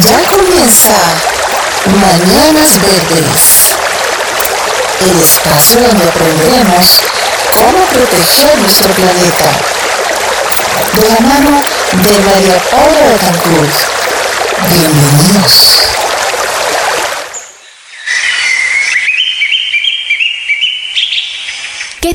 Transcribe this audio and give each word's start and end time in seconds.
Ya 0.00 0.22
comienza 0.30 0.96
Mañanas 1.84 2.80
Verdes, 2.80 3.76
el 5.00 5.22
espacio 5.22 5.82
donde 5.82 6.08
aprenderemos 6.08 7.02
cómo 7.52 7.84
proteger 7.92 8.58
nuestro 8.58 8.88
planeta. 8.94 9.50
De 10.94 11.08
la 11.10 11.20
mano 11.20 11.62
de 11.92 12.18
María 12.20 12.58
Paula 12.70 13.00
Betancourt. 13.12 13.74
Bienvenidos. 14.70 15.82
¿Qué 22.00 22.14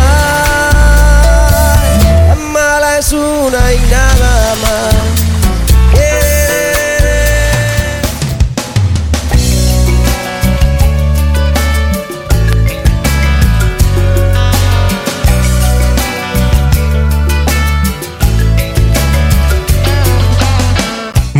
Es 3.01 3.13
una 3.13 3.73
y 3.73 3.79
nada 3.89 4.55
más. 4.61 5.10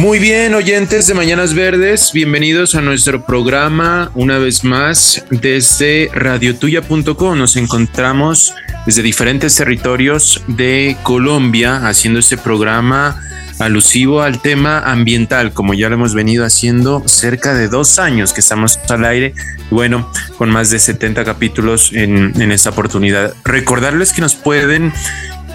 Muy 0.02 0.18
bien, 0.18 0.56
oyentes 0.56 1.06
de 1.06 1.14
Mañanas 1.14 1.54
Verdes, 1.54 2.10
bienvenidos 2.12 2.74
a 2.74 2.82
nuestro 2.82 3.24
programa 3.24 4.10
una 4.16 4.40
vez 4.40 4.64
más 4.64 5.24
desde 5.30 6.10
radiotuya.com. 6.12 7.38
Nos 7.38 7.56
encontramos 7.56 8.52
desde 8.88 9.04
diferentes 9.04 9.54
territorios 9.54 10.42
de 10.48 10.98
Colombia 11.04 11.88
haciendo 11.88 12.20
este 12.20 12.36
programa 12.36 13.22
alusivo 13.60 14.24
al 14.24 14.42
tema 14.42 14.80
ambiental, 14.80 15.54
como 15.54 15.76
ya 15.76 15.88
lo 15.88 15.94
hemos 15.94 16.16
venido 16.16 16.46
haciendo 16.46 17.04
cerca 17.08 17.54
de 17.54 17.68
dos 17.68 18.00
años 18.00 18.34
que 18.34 18.40
estamos 18.40 18.80
al 18.90 19.06
aire, 19.06 19.36
bueno, 19.70 20.12
con 20.40 20.50
más 20.50 20.72
de 20.72 20.80
70 20.80 21.24
capítulos 21.24 21.92
en, 21.94 22.34
en 22.42 22.52
esta 22.52 22.72
oportunidad. 22.72 23.36
Recordarles 23.46 24.14
que 24.14 24.22
nos 24.22 24.34
pueden 24.34 24.94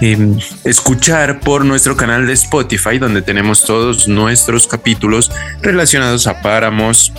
eh, 0.00 0.18
escuchar 0.64 1.40
por 1.40 1.64
nuestro 1.64 1.96
canal 1.96 2.26
de 2.26 2.32
Spotify, 2.34 2.98
donde 2.98 3.22
tenemos 3.22 3.64
todos 3.64 4.08
nuestros 4.08 4.66
capítulos 4.66 5.30
relacionados 5.62 6.26
a 6.26 6.42
páramos, 6.42 7.12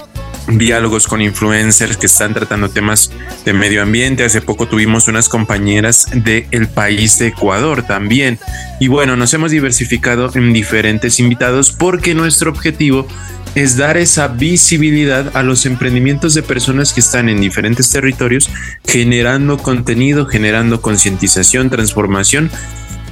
diálogos 0.48 1.08
con 1.08 1.22
influencers 1.22 1.98
que 1.98 2.06
están 2.06 2.34
tratando 2.34 2.70
temas 2.70 3.12
de 3.46 3.54
medio 3.54 3.82
ambiente. 3.82 4.24
Hace 4.24 4.42
poco 4.42 4.68
tuvimos 4.68 5.08
unas 5.08 5.30
compañeras 5.30 6.08
del 6.14 6.68
país 6.68 7.20
de 7.20 7.28
Ecuador 7.28 7.84
también. 7.84 8.40
Y 8.80 8.88
bueno, 8.88 9.16
nos 9.16 9.34
hemos 9.34 9.52
diversificado 9.52 10.32
en 10.36 10.54
diferentes 10.54 11.20
invitados 11.20 11.72
porque 11.72 12.14
nuestro 12.14 12.52
objetivo 12.52 13.08
es 13.56 13.76
dar 13.76 13.98
esa 13.98 14.28
visibilidad 14.28 15.36
a 15.36 15.42
los 15.42 15.66
emprendimientos 15.66 16.34
de 16.36 16.44
personas 16.44 16.94
que 16.94 17.00
están 17.00 17.28
en 17.28 17.42
diferentes 17.42 17.90
territorios 17.90 18.50
generando 18.86 19.58
contenido, 19.58 20.28
generando 20.28 20.80
concientización, 20.82 21.70
transformación 21.70 22.52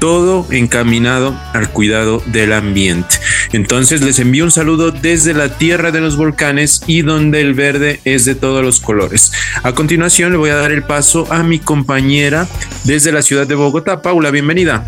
todo 0.06 0.46
encaminado 0.52 1.36
al 1.54 1.72
cuidado 1.72 2.22
del 2.28 2.54
ambiente. 2.54 3.16
Entonces 3.54 4.02
les 4.02 4.20
envío 4.20 4.44
un 4.44 4.52
saludo 4.52 4.92
desde 4.92 5.34
la 5.34 5.50
tierra 5.58 5.90
de 5.90 6.00
los 6.00 6.16
volcanes 6.16 6.84
y 6.86 7.02
donde 7.02 7.42
el 7.42 7.56
verde 7.56 8.02
es 8.06 8.24
de 8.24 8.36
todos 8.36 8.64
los 8.64 8.80
colores. 8.80 9.32
A 9.64 9.72
continuación 9.72 10.32
le 10.32 10.38
voy 10.38 10.52
a 10.52 10.58
dar 10.58 10.72
el 10.72 10.84
paso 10.84 11.26
a 11.32 11.42
mi 11.42 11.58
compañera 11.58 12.46
desde 12.84 13.12
la 13.12 13.24
ciudad 13.24 13.48
de 13.48 13.56
Bogotá. 13.56 14.04
Paula, 14.04 14.30
bienvenida. 14.30 14.86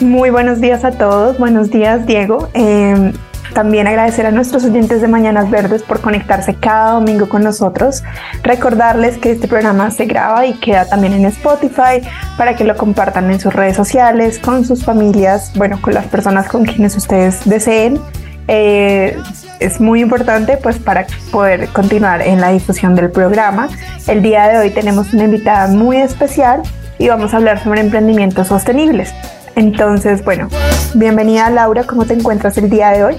Muy 0.00 0.30
buenos 0.30 0.62
días 0.62 0.82
a 0.82 0.92
todos. 0.92 1.36
Buenos 1.36 1.68
días, 1.70 2.06
Diego. 2.06 2.48
Eh, 2.54 3.12
también 3.52 3.86
agradecer 3.86 4.26
a 4.26 4.30
nuestros 4.30 4.64
oyentes 4.64 5.00
de 5.00 5.08
Mañanas 5.08 5.50
Verdes 5.50 5.82
por 5.82 6.00
conectarse 6.00 6.54
cada 6.54 6.92
domingo 6.92 7.28
con 7.28 7.42
nosotros. 7.42 8.02
Recordarles 8.42 9.18
que 9.18 9.32
este 9.32 9.48
programa 9.48 9.90
se 9.90 10.06
graba 10.06 10.46
y 10.46 10.54
queda 10.54 10.86
también 10.86 11.12
en 11.12 11.24
Spotify 11.26 12.02
para 12.36 12.56
que 12.56 12.64
lo 12.64 12.76
compartan 12.76 13.30
en 13.30 13.40
sus 13.40 13.52
redes 13.52 13.76
sociales, 13.76 14.38
con 14.38 14.64
sus 14.64 14.84
familias, 14.84 15.52
bueno, 15.56 15.80
con 15.80 15.94
las 15.94 16.06
personas 16.06 16.48
con 16.48 16.64
quienes 16.64 16.96
ustedes 16.96 17.48
deseen. 17.48 18.00
Eh, 18.48 19.16
es 19.60 19.80
muy 19.80 20.00
importante 20.00 20.56
pues 20.56 20.78
para 20.78 21.06
poder 21.30 21.68
continuar 21.68 22.22
en 22.22 22.40
la 22.40 22.50
difusión 22.50 22.94
del 22.94 23.10
programa. 23.10 23.68
El 24.08 24.22
día 24.22 24.48
de 24.48 24.58
hoy 24.58 24.70
tenemos 24.70 25.12
una 25.12 25.24
invitada 25.24 25.68
muy 25.68 25.98
especial 25.98 26.62
y 26.98 27.08
vamos 27.08 27.32
a 27.32 27.36
hablar 27.36 27.62
sobre 27.62 27.80
emprendimientos 27.80 28.48
sostenibles. 28.48 29.14
Entonces, 29.56 30.24
bueno, 30.24 30.48
bienvenida 30.94 31.50
Laura, 31.50 31.84
¿cómo 31.84 32.06
te 32.06 32.14
encuentras 32.14 32.56
el 32.58 32.70
día 32.70 32.90
de 32.90 33.04
hoy? 33.04 33.16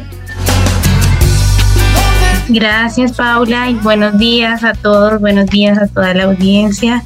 Gracias 2.53 3.13
Paula 3.13 3.69
y 3.69 3.75
buenos 3.75 4.17
días 4.17 4.65
a 4.65 4.73
todos, 4.73 5.21
buenos 5.21 5.45
días 5.45 5.77
a 5.77 5.87
toda 5.87 6.13
la 6.13 6.25
audiencia. 6.25 7.01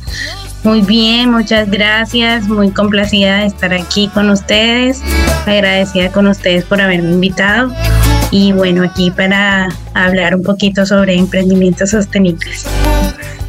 Muy 0.63 0.81
bien, 0.81 1.29
muchas 1.29 1.69
gracias, 1.69 2.47
muy 2.47 2.71
complacida 2.71 3.41
de 3.41 3.45
estar 3.45 3.71
aquí 3.71 4.09
con 4.11 4.31
ustedes, 4.31 5.03
agradecida 5.45 6.11
con 6.11 6.25
ustedes 6.25 6.65
por 6.65 6.81
haberme 6.81 7.11
invitado 7.11 7.71
y 8.31 8.53
bueno, 8.53 8.83
aquí 8.83 9.11
para 9.11 9.69
hablar 9.93 10.33
un 10.33 10.41
poquito 10.41 10.83
sobre 10.83 11.13
emprendimientos 11.13 11.91
sostenibles. 11.91 12.65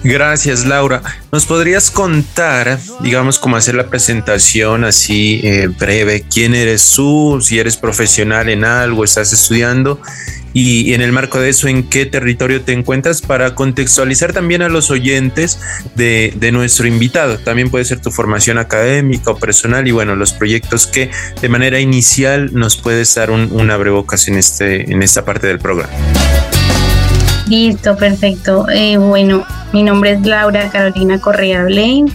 Gracias, 0.05 0.67
Laura. 0.67 1.01
¿Nos 1.33 1.47
podrías 1.47 1.91
contar, 1.91 2.79
digamos, 3.01 3.39
cómo 3.39 3.57
hacer 3.57 3.75
la 3.75 3.87
presentación 3.87 4.85
así 4.85 5.41
eh, 5.43 5.69
breve? 5.69 6.27
¿Quién 6.31 6.55
eres 6.55 6.93
tú? 6.93 7.41
Si 7.41 7.59
eres 7.59 7.79
profesional 7.79 8.51
en 8.51 8.65
algo, 8.65 9.03
estás 9.03 9.33
estudiando 9.33 9.99
y, 10.59 10.95
en 10.95 11.03
el 11.03 11.13
marco 11.13 11.39
de 11.39 11.51
eso, 11.51 11.69
¿en 11.69 11.83
qué 11.83 12.07
territorio 12.07 12.63
te 12.63 12.73
encuentras 12.73 13.21
para 13.21 13.55
contextualizar 13.55 14.33
también 14.33 14.63
a 14.63 14.71
los 14.71 14.91
oyentes 14.91 15.61
de, 15.95 16.33
nuestro 16.51 16.87
invitado? 16.87 17.37
También 17.37 17.69
puede 17.69 17.85
ser 17.85 18.01
tu 18.01 18.11
formación 18.11 18.57
académica 18.57 19.33
o 19.33 19.37
personal 19.37 19.87
y 19.87 19.91
bueno, 19.91 20.17
los 20.17 20.33
proyectos 20.33 20.87
que 20.87 21.11
de 21.43 21.49
manera 21.51 21.79
inicial 21.79 22.55
nos 22.55 22.79
puedes 22.79 23.15
dar 23.15 23.31
un, 23.31 23.51
un 23.53 23.71
abrebocas 23.71 24.29
en, 24.29 24.39
este, 24.39 24.91
en 24.91 25.03
esta 25.03 25.27
parte 25.27 25.47
del 25.47 25.59
programa. 25.59 25.93
Listo, 27.49 27.95
perfecto. 27.95 28.67
Eh, 28.71 28.97
bueno, 28.97 29.45
mi 29.75 29.83
nombre 29.83 30.13
es 30.13 30.23
Laura 30.23 30.71
Carolina 30.71 31.21
Correa 31.21 31.65
Blaine. 31.65 32.11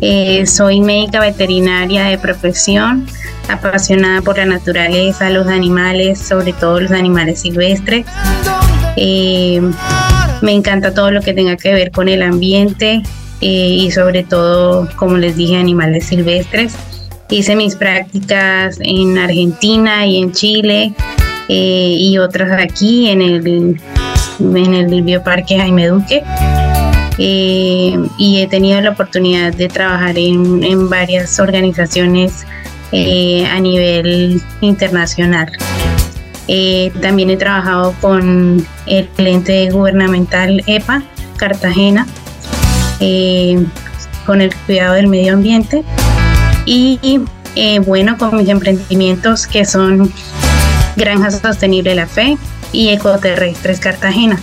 Eh, 0.00 0.46
soy 0.46 0.80
médica 0.80 1.20
veterinaria 1.20 2.04
de 2.04 2.16
profesión 2.16 3.06
apasionada 3.48 4.22
por 4.22 4.38
la 4.38 4.46
naturaleza, 4.46 5.30
los 5.30 5.46
animales, 5.46 6.18
sobre 6.18 6.52
todo 6.52 6.80
los 6.80 6.92
animales 6.92 7.40
silvestres. 7.40 8.06
Eh, 8.96 9.60
me 10.42 10.52
encanta 10.52 10.94
todo 10.94 11.10
lo 11.10 11.20
que 11.20 11.32
tenga 11.32 11.56
que 11.56 11.72
ver 11.72 11.90
con 11.90 12.08
el 12.08 12.22
ambiente 12.22 13.02
eh, 13.40 13.46
y 13.46 13.90
sobre 13.90 14.22
todo, 14.22 14.88
como 14.96 15.16
les 15.16 15.36
dije, 15.36 15.56
animales 15.56 16.06
silvestres. 16.06 16.74
Hice 17.30 17.56
mis 17.56 17.74
prácticas 17.74 18.78
en 18.80 19.18
Argentina 19.18 20.06
y 20.06 20.18
en 20.18 20.32
Chile 20.32 20.92
eh, 21.48 21.96
y 21.98 22.18
otras 22.18 22.52
aquí 22.60 23.08
en 23.08 23.22
el, 23.22 23.80
en 24.40 24.74
el 24.74 25.02
Bioparque 25.02 25.58
Jaime 25.58 25.88
Duque. 25.88 26.22
y 27.16 28.40
he 28.40 28.46
tenido 28.48 28.80
la 28.80 28.90
oportunidad 28.90 29.54
de 29.54 29.68
trabajar 29.68 30.18
en, 30.18 30.62
en 30.62 30.88
varias 30.88 31.38
organizaciones 31.40 32.44
eh, 32.92 33.46
a 33.46 33.58
nivel 33.60 34.40
internacional. 34.60 35.50
Eh, 36.46 36.92
también 37.00 37.30
he 37.30 37.36
trabajado 37.36 37.94
con 38.00 38.64
el 38.86 39.08
ente 39.16 39.70
gubernamental 39.70 40.62
EPA, 40.66 41.02
Cartagena, 41.36 42.06
eh, 43.00 43.64
con 44.26 44.40
el 44.40 44.54
cuidado 44.66 44.94
del 44.94 45.08
medio 45.08 45.32
ambiente 45.32 45.82
y 46.66 47.20
bueno, 47.86 48.16
con 48.18 48.36
mis 48.36 48.48
emprendimientos 48.48 49.46
que 49.46 49.64
son 49.64 50.12
Granja 50.96 51.30
Sostenible 51.30 51.94
La 51.94 52.06
Fe 52.06 52.36
y 52.72 52.90
Ecoterrestres 52.90 53.80
Cartagena. 53.80 54.38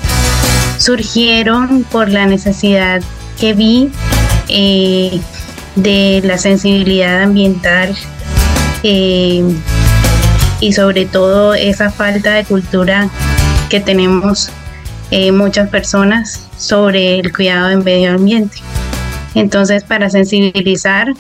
Surgieron 0.78 1.84
por 1.84 2.10
la 2.10 2.26
necesidad 2.26 3.02
que 3.40 3.54
vi 3.54 3.92
de 5.76 6.22
la 6.24 6.38
sensibilidad 6.38 7.24
ambiental 7.24 7.96
eh, 8.84 9.44
y 10.60 10.74
sobre 10.74 11.06
todo 11.06 11.54
esa 11.54 11.92
falta 11.92 12.34
de 12.34 12.44
cultura 12.46 13.10
que 13.70 13.80
tenemos 13.80 14.50
eh, 15.12 15.32
muchas 15.32 15.70
personas 15.70 16.48
sobre 16.58 17.20
el 17.20 17.34
cuidado 17.34 17.70
del 17.70 17.84
medio 17.84 18.14
ambiente. 18.14 18.58
Entonces, 19.34 19.84
para 19.84 20.10
sensibilizar, 20.10 21.14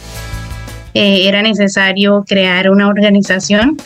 era 0.93 1.41
necesario 1.41 2.25
crear 2.27 2.69
una 2.69 2.89
organización 2.89 3.77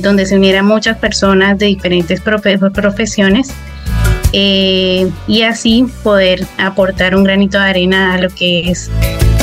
donde 0.00 0.26
se 0.26 0.36
unieran 0.36 0.64
muchas 0.64 0.96
personas 0.98 1.58
de 1.58 1.66
diferentes 1.66 2.20
profesiones 2.20 3.52
y 5.26 5.42
así 5.42 5.86
poder 6.02 6.46
aportar 6.58 7.14
un 7.14 7.24
granito 7.24 7.58
de 7.58 7.64
arena 7.64 8.14
a 8.14 8.18
lo 8.18 8.28
que 8.30 8.70
es 8.70 8.90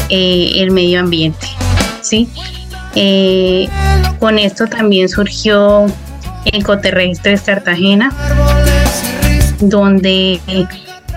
eh, 0.09 0.51
el 0.57 0.71
medio 0.71 0.99
ambiente. 0.99 1.47
¿sí? 2.01 2.27
Eh, 2.95 3.67
con 4.19 4.37
esto 4.37 4.67
también 4.67 5.09
surgió 5.09 5.85
Ecoterrestres 6.45 7.41
Cartagena, 7.41 8.13
donde 9.59 10.39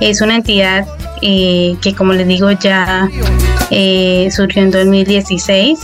es 0.01 0.21
una 0.21 0.37
entidad 0.37 0.87
eh, 1.23 1.77
que 1.83 1.95
como 1.95 2.13
les 2.13 2.27
digo 2.29 2.51
ya 2.53 3.09
surgió 4.31 4.63
en 4.63 4.71
2016 4.71 5.81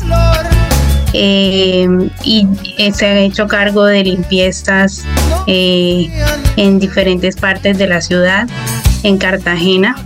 y 1.13 2.47
se 2.93 3.07
ha 3.07 3.19
hecho 3.19 3.49
cargo 3.49 3.85
de 3.85 4.05
limpiezas 4.05 5.05
en 5.47 6.79
diferentes 6.79 7.37
partes 7.37 7.79
de 7.79 7.89
la 7.89 8.01
ciudad, 8.01 8.47
en 9.03 9.19
Cartagena 9.19 9.97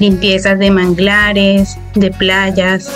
limpiezas 0.00 0.58
de 0.58 0.70
manglares, 0.70 1.78
de 1.94 2.10
playas 2.10 2.90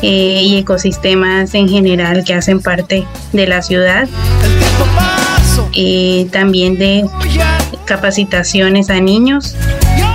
eh, 0.00 0.40
y 0.42 0.56
ecosistemas 0.56 1.54
en 1.54 1.68
general 1.68 2.24
que 2.24 2.32
hacen 2.32 2.60
parte 2.60 3.04
de 3.32 3.46
la 3.46 3.60
ciudad. 3.60 4.08
Eh, 5.74 6.28
también 6.32 6.78
de 6.78 7.04
capacitaciones 7.84 8.88
a 8.88 9.00
niños 9.00 9.56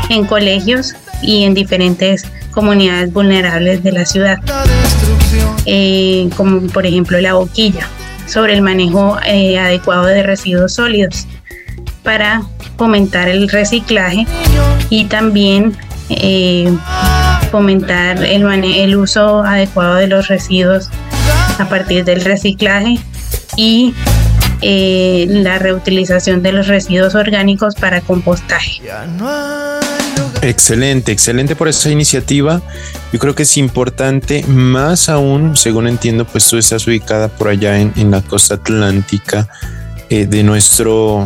en 0.09 0.25
colegios 0.25 0.95
y 1.21 1.43
en 1.43 1.53
diferentes 1.53 2.25
comunidades 2.51 3.11
vulnerables 3.11 3.83
de 3.83 3.91
la 3.91 4.05
ciudad, 4.05 4.39
eh, 5.65 6.29
como 6.37 6.61
por 6.67 6.85
ejemplo 6.85 7.19
la 7.19 7.33
boquilla, 7.33 7.87
sobre 8.25 8.53
el 8.53 8.61
manejo 8.61 9.17
adecuado 9.17 10.05
de 10.05 10.23
residuos 10.23 10.73
sólidos 10.73 11.27
para 12.03 12.43
fomentar 12.77 13.27
el 13.27 13.49
reciclaje 13.49 14.25
y 14.89 15.05
también 15.05 15.75
eh, 16.09 16.71
fomentar 17.51 18.23
el, 18.23 18.43
el 18.43 18.95
uso 18.95 19.43
adecuado 19.43 19.95
de 19.95 20.07
los 20.07 20.27
residuos 20.27 20.89
a 21.59 21.69
partir 21.69 22.03
del 22.03 22.23
reciclaje 22.23 22.97
y 23.55 23.93
eh, 24.61 25.25
la 25.29 25.59
reutilización 25.59 26.41
de 26.41 26.53
los 26.53 26.67
residuos 26.67 27.15
orgánicos 27.15 27.75
para 27.75 27.99
compostaje. 28.01 28.81
Excelente, 30.41 31.11
excelente 31.11 31.55
por 31.55 31.67
esa 31.67 31.89
iniciativa. 31.89 32.61
Yo 33.11 33.19
creo 33.19 33.35
que 33.35 33.43
es 33.43 33.57
importante, 33.57 34.43
más 34.47 35.09
aún, 35.09 35.57
según 35.57 35.87
entiendo, 35.87 36.25
pues 36.25 36.47
tú 36.47 36.57
estás 36.57 36.87
ubicada 36.87 37.27
por 37.27 37.49
allá 37.49 37.77
en, 37.77 38.11
la 38.11 38.21
costa 38.21 38.55
atlántica 38.55 39.49
eh, 40.09 40.25
de 40.25 40.43
nuestro, 40.43 41.25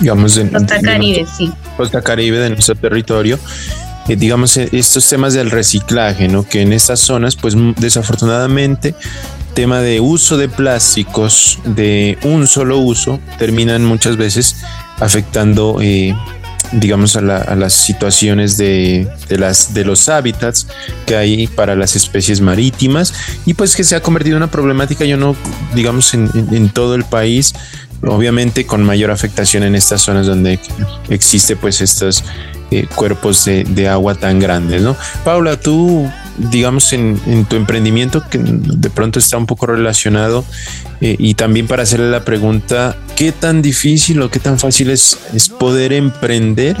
digamos, 0.00 0.34
de, 0.34 0.50
costa 0.50 0.80
Caribe, 0.80 1.26
sí 1.36 1.52
costa 1.78 2.02
caribe 2.02 2.38
de 2.38 2.50
nuestro 2.50 2.74
territorio, 2.74 3.38
eh, 4.08 4.16
digamos, 4.16 4.56
eh, 4.56 4.68
estos 4.72 5.08
temas 5.08 5.32
del 5.32 5.50
reciclaje, 5.50 6.28
¿no? 6.28 6.46
Que 6.46 6.62
en 6.62 6.72
estas 6.72 7.00
zonas, 7.00 7.36
pues 7.36 7.54
desafortunadamente, 7.76 8.94
tema 9.54 9.80
de 9.80 10.00
uso 10.00 10.36
de 10.36 10.48
plásticos 10.48 11.58
de 11.64 12.18
un 12.22 12.46
solo 12.46 12.78
uso 12.78 13.20
terminan 13.38 13.84
muchas 13.84 14.16
veces 14.16 14.56
afectando, 14.98 15.78
eh, 15.80 16.16
digamos, 16.72 17.16
a, 17.16 17.20
las 17.20 17.72
situaciones 17.72 18.56
de, 18.56 19.08
las, 19.30 19.72
de 19.72 19.84
los 19.84 20.08
hábitats 20.08 20.66
que 21.06 21.16
hay 21.16 21.46
para 21.46 21.76
las 21.76 21.94
especies 21.94 22.40
marítimas 22.40 23.14
y 23.46 23.54
pues 23.54 23.76
que 23.76 23.84
se 23.84 23.94
ha 23.94 24.02
convertido 24.02 24.36
en 24.36 24.42
una 24.42 24.50
problemática, 24.50 25.04
yo 25.04 25.16
no, 25.16 25.36
digamos, 25.74 26.12
en 26.14 26.70
todo 26.70 26.94
el 26.94 27.04
país, 27.04 27.54
obviamente 28.02 28.66
con 28.66 28.82
mayor 28.82 29.10
afectación 29.10 29.62
en 29.62 29.74
estas 29.74 30.02
zonas 30.02 30.26
donde 30.26 30.58
existe 31.08 31.56
pues 31.56 31.80
estos 31.80 32.24
eh, 32.70 32.86
cuerpos 32.94 33.44
de, 33.46 33.88
agua 33.88 34.14
tan 34.14 34.38
grandes, 34.40 34.82
¿no? 34.82 34.94
Paula, 35.24 35.58
tú, 35.58 36.06
digamos, 36.36 36.92
en, 36.92 37.46
tu 37.48 37.56
emprendimiento 37.56 38.22
que 38.28 38.38
de 38.38 38.90
pronto 38.90 39.18
está 39.18 39.38
un 39.38 39.46
poco 39.46 39.66
relacionado 39.66 40.44
eh, 41.00 41.16
y 41.18 41.34
también 41.34 41.66
para 41.66 41.84
hacerle 41.84 42.10
la 42.10 42.24
pregunta, 42.24 42.96
¿qué 43.16 43.32
tan 43.32 43.62
difícil 43.62 44.20
o 44.20 44.30
qué 44.30 44.38
tan 44.38 44.58
fácil 44.58 44.90
es, 44.90 45.18
es 45.32 45.48
poder 45.48 45.94
emprender 45.94 46.76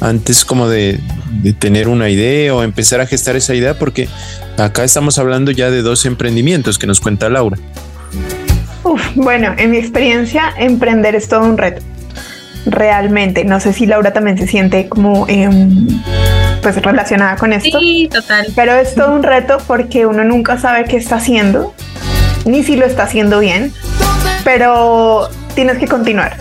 antes 0.00 0.44
como 0.44 0.68
de, 0.68 1.00
de, 1.42 1.52
tener 1.54 1.88
una 1.88 2.10
idea 2.10 2.54
o 2.54 2.62
empezar 2.62 3.00
a 3.00 3.06
gestar 3.06 3.34
esa 3.34 3.54
idea? 3.54 3.78
Porque 3.78 4.08
acá 4.58 4.84
estamos 4.84 5.18
hablando 5.18 5.50
ya 5.50 5.70
de 5.70 5.80
dos 5.80 6.04
emprendimientos 6.04 6.78
que 6.78 6.86
nos 6.86 7.00
cuenta 7.00 7.30
Laura 7.30 7.56
bueno, 9.14 9.54
en 9.56 9.70
mi 9.70 9.78
experiencia, 9.78 10.52
emprender 10.58 11.14
es 11.14 11.28
todo 11.28 11.42
un 11.42 11.58
reto. 11.58 11.82
Realmente, 12.66 13.44
no 13.44 13.58
sé 13.60 13.72
si 13.72 13.86
Laura 13.86 14.12
también 14.12 14.38
se 14.38 14.46
siente 14.46 14.88
como 14.88 15.26
em, 15.28 15.86
pues 16.62 16.80
relacionada 16.80 17.36
con 17.36 17.52
esto. 17.52 17.78
Sí, 17.80 18.08
total. 18.12 18.46
Pero 18.54 18.74
es 18.74 18.94
todo 18.94 19.14
un 19.14 19.22
reto 19.22 19.58
porque 19.66 20.06
uno 20.06 20.24
nunca 20.24 20.58
sabe 20.58 20.84
qué 20.84 20.96
está 20.96 21.16
haciendo, 21.16 21.74
ni 22.44 22.62
si 22.62 22.76
lo 22.76 22.86
está 22.86 23.04
haciendo 23.04 23.40
bien, 23.40 23.72
pero 24.44 25.28
tienes 25.54 25.78
que 25.78 25.88
continuar. 25.88 26.36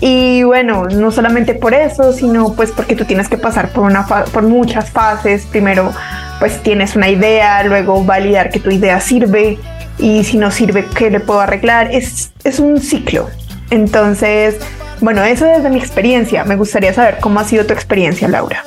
Y 0.00 0.42
bueno, 0.42 0.84
no 0.86 1.10
solamente 1.10 1.54
por 1.54 1.74
eso, 1.74 2.12
sino 2.12 2.52
pues 2.52 2.70
porque 2.70 2.94
tú 2.94 3.04
tienes 3.04 3.28
que 3.28 3.38
pasar 3.38 3.70
por, 3.70 3.84
una 3.84 4.06
por 4.06 4.42
muchas 4.42 4.90
fases. 4.90 5.46
Primero, 5.46 5.92
pues 6.38 6.62
tienes 6.62 6.96
una 6.96 7.08
idea, 7.08 7.62
luego 7.62 8.04
validar 8.04 8.50
que 8.50 8.60
tu 8.60 8.70
idea 8.70 9.00
sirve, 9.00 9.58
y 9.98 10.24
si 10.24 10.36
no 10.36 10.50
sirve, 10.50 10.84
¿qué 10.96 11.10
le 11.10 11.20
puedo 11.20 11.40
arreglar? 11.40 11.90
Es, 11.92 12.32
es 12.44 12.58
un 12.58 12.80
ciclo. 12.80 13.28
Entonces, 13.70 14.56
bueno, 15.00 15.22
eso 15.24 15.44
desde 15.44 15.70
mi 15.70 15.78
experiencia. 15.78 16.44
Me 16.44 16.56
gustaría 16.56 16.92
saber 16.92 17.18
cómo 17.20 17.40
ha 17.40 17.44
sido 17.44 17.66
tu 17.66 17.72
experiencia, 17.72 18.28
Laura. 18.28 18.62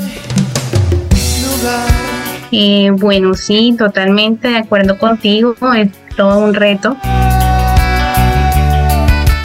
Eh, 2.52 2.90
bueno, 2.92 3.36
sí, 3.36 3.76
totalmente 3.78 4.48
de 4.48 4.58
acuerdo 4.58 4.98
contigo. 4.98 5.56
Es 5.76 5.90
todo 6.16 6.40
un 6.40 6.54
reto. 6.54 6.98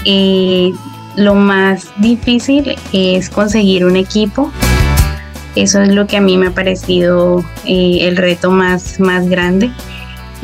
Eh, 0.04 0.72
lo 1.16 1.34
más 1.34 1.88
difícil 1.98 2.76
es 2.92 3.30
conseguir 3.30 3.84
un 3.84 3.96
equipo. 3.96 4.50
Eso 5.54 5.80
es 5.82 5.88
lo 5.90 6.06
que 6.06 6.16
a 6.16 6.20
mí 6.20 6.36
me 6.36 6.48
ha 6.48 6.50
parecido 6.50 7.44
eh, 7.64 7.98
el 8.02 8.16
reto 8.16 8.50
más, 8.50 8.98
más 8.98 9.28
grande 9.28 9.70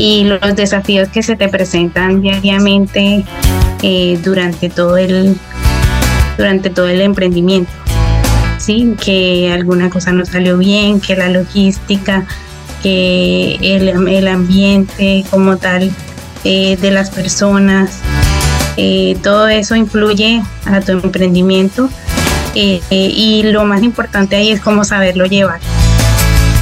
y 0.00 0.24
los 0.24 0.56
desafíos 0.56 1.10
que 1.10 1.22
se 1.22 1.36
te 1.36 1.48
presentan 1.48 2.22
diariamente 2.22 3.22
eh, 3.82 4.18
durante 4.24 4.70
todo 4.70 4.96
el 4.96 5.36
durante 6.38 6.70
todo 6.70 6.88
el 6.88 7.02
emprendimiento. 7.02 7.70
Sí 8.56 8.94
que 8.98 9.52
alguna 9.52 9.90
cosa 9.90 10.12
no 10.12 10.24
salió 10.24 10.56
bien 10.56 11.00
que 11.00 11.16
la 11.16 11.28
logística 11.28 12.24
que 12.82 13.56
el, 13.60 14.08
el 14.08 14.26
ambiente 14.26 15.22
como 15.30 15.58
tal 15.58 15.90
eh, 16.44 16.78
de 16.80 16.90
las 16.90 17.10
personas 17.10 17.98
eh, 18.78 19.18
todo 19.22 19.48
eso 19.48 19.76
influye 19.76 20.42
a 20.64 20.80
tu 20.80 20.92
emprendimiento 20.92 21.90
y 22.54 23.42
lo 23.44 23.64
más 23.66 23.82
importante 23.82 24.36
ahí 24.36 24.50
es 24.50 24.60
cómo 24.60 24.82
saberlo 24.82 25.26
llevar 25.26 25.60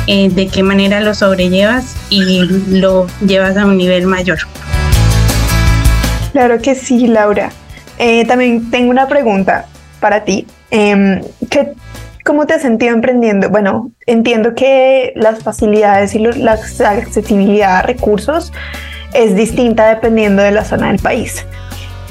eh, 0.09 0.31
de 0.31 0.49
qué 0.49 0.63
manera 0.63 1.01
lo 1.01 1.15
sobrellevas 1.15 1.95
y 2.09 2.41
lo 2.71 3.07
llevas 3.21 3.57
a 3.59 3.67
un 3.67 3.77
nivel 3.77 4.07
mayor. 4.07 4.39
Claro 6.33 6.61
que 6.61 6.75
sí, 6.75 7.07
Laura. 7.07 7.51
Eh, 7.99 8.25
también 8.27 8.71
tengo 8.71 8.91
una 8.91 9.07
pregunta 9.07 9.67
para 10.01 10.25
ti. 10.25 10.47
Eh, 10.71 11.21
¿Cómo 12.25 12.47
te 12.47 12.55
has 12.55 12.63
sentido 12.63 12.95
emprendiendo? 12.95 13.51
Bueno, 13.51 13.91
entiendo 14.07 14.55
que 14.55 15.13
las 15.15 15.43
facilidades 15.43 16.15
y 16.15 16.19
la 16.21 16.53
accesibilidad 16.53 17.77
a 17.77 17.83
recursos 17.83 18.53
es 19.13 19.35
distinta 19.35 19.89
dependiendo 19.89 20.43
de 20.43 20.53
la 20.53 20.65
zona 20.65 20.89
del 20.89 21.01
país 21.01 21.45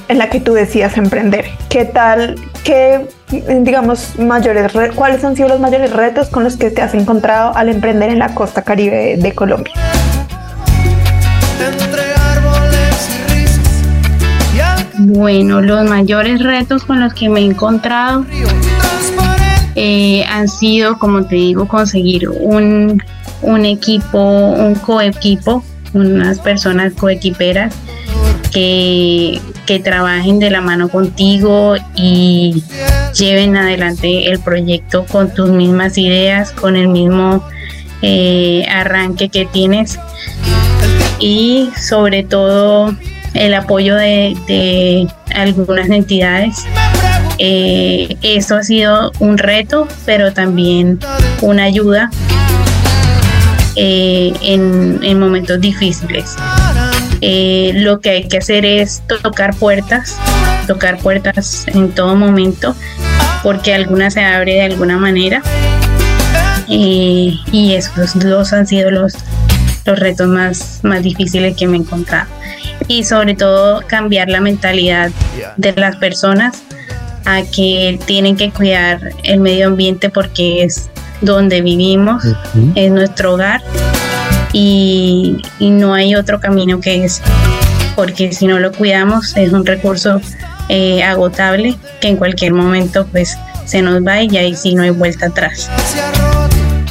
en 0.07 0.17
la 0.17 0.29
que 0.29 0.39
tú 0.39 0.53
decías 0.53 0.97
emprender. 0.97 1.45
¿Qué 1.69 1.85
tal? 1.85 2.35
¿Qué, 2.63 3.07
digamos, 3.29 4.17
mayores, 4.17 4.71
cuáles 4.95 5.23
han 5.23 5.35
sido 5.35 5.49
los 5.49 5.59
mayores 5.59 5.91
retos 5.91 6.29
con 6.29 6.43
los 6.43 6.55
que 6.55 6.71
te 6.71 6.81
has 6.81 6.93
encontrado 6.93 7.55
al 7.55 7.69
emprender 7.69 8.09
en 8.09 8.19
la 8.19 8.33
costa 8.33 8.61
caribe 8.61 9.17
de 9.17 9.33
Colombia? 9.33 9.73
Bueno, 14.99 15.61
los 15.61 15.87
mayores 15.89 16.41
retos 16.41 16.83
con 16.83 16.99
los 16.99 17.13
que 17.13 17.29
me 17.29 17.41
he 17.41 17.45
encontrado 17.45 18.25
eh, 19.75 20.23
han 20.31 20.47
sido, 20.47 20.97
como 20.97 21.25
te 21.25 21.35
digo, 21.35 21.67
conseguir 21.67 22.29
un, 22.29 23.01
un 23.41 23.65
equipo, 23.65 24.19
un 24.19 24.75
coequipo, 24.75 25.63
unas 25.93 26.39
personas 26.39 26.93
coequiperas 26.93 27.75
que, 29.65 29.81
trabajen 29.83 30.39
de 30.39 30.49
la 30.49 30.61
mano 30.61 30.89
contigo 30.89 31.75
y 31.95 32.63
lleven 33.13 33.55
adelante 33.55 34.29
el 34.29 34.39
proyecto 34.39 35.05
con 35.05 35.33
tus 35.33 35.49
mismas 35.49 35.97
ideas, 35.97 36.51
con 36.51 36.75
el 36.75 36.87
mismo 36.87 37.43
eh, 38.01 38.65
arranque 38.69 39.29
que 39.29 39.45
tienes 39.45 39.99
y 41.19 41.69
sobre 41.79 42.23
todo 42.23 42.95
el 43.33 43.53
apoyo 43.53 43.95
de, 43.95 45.07
algunas 45.35 45.89
entidades. 45.89 46.65
Eh, 47.37 48.17
esto 48.23 48.55
ha 48.55 48.63
sido 48.63 49.11
un 49.19 49.37
reto, 49.37 49.87
pero 50.05 50.33
también 50.33 50.99
una 51.41 51.65
ayuda 51.65 52.09
eh, 53.75 54.33
en, 54.41 55.19
momentos 55.19 55.61
difíciles. 55.61 56.35
Eh, 57.21 57.71
lo 57.75 57.99
que 57.99 58.09
hay 58.11 58.27
que 58.27 58.37
hacer 58.37 58.65
es 58.65 59.01
tocar 59.23 59.55
puertas, 59.55 60.17
tocar 60.67 60.97
puertas 60.97 61.67
en 61.67 61.91
todo 61.91 62.15
momento, 62.15 62.75
porque 63.43 63.73
alguna 63.73 64.11
se 64.11 64.23
abre 64.23 64.53
de 64.53 64.61
alguna 64.61 64.97
manera. 64.97 65.41
y 66.67 67.73
esos 67.73 68.19
dos 68.19 68.51
han 68.53 68.67
sido 68.67 68.91
los, 68.91 69.13
los 69.87 69.97
retos 69.97 70.27
más, 70.27 70.81
más 70.83 71.01
difíciles 71.01 71.55
que 71.55 71.65
me 71.65 71.77
he 71.77 71.79
encontrado. 71.79 72.27
Y 72.87 73.03
sobre 73.05 73.33
todo 73.33 73.81
cambiar 73.87 74.29
la 74.29 74.41
mentalidad 74.41 75.09
de 75.55 75.73
las 75.73 75.95
personas 75.95 76.61
a 77.25 77.41
que 77.43 77.99
tienen 78.05 78.37
que 78.37 78.51
cuidar 78.51 78.99
el 79.23 79.39
medio 79.39 79.67
ambiente 79.67 80.09
porque 80.09 80.63
es 80.63 80.89
donde 81.21 81.61
vivimos, 81.61 82.23
es 82.75 82.91
nuestro 82.91 83.33
hogar 83.33 83.61
y, 84.57 85.37
no 85.59 85.93
hay 85.93 86.15
otro 86.15 86.39
camino 86.39 86.79
que 86.79 87.03
ese, 87.03 87.21
porque 87.95 88.33
si 88.33 88.47
no 88.47 88.59
lo 88.59 88.71
cuidamos 88.71 89.37
es 89.37 89.53
un 89.53 89.65
recurso 89.65 90.19
eh, 90.69 91.03
agotable 91.03 91.77
que 92.01 92.07
en 92.07 92.17
cualquier 92.17 92.53
momento 92.53 93.05
pues 93.11 93.37
se 93.65 93.81
nos 93.81 94.05
va 94.05 94.23
y 94.23 94.35
ahí 94.37 94.55
sí 94.55 94.73
no 94.73 94.81
hay 94.81 94.89
vuelta 94.89 95.27
atrás. 95.27 95.69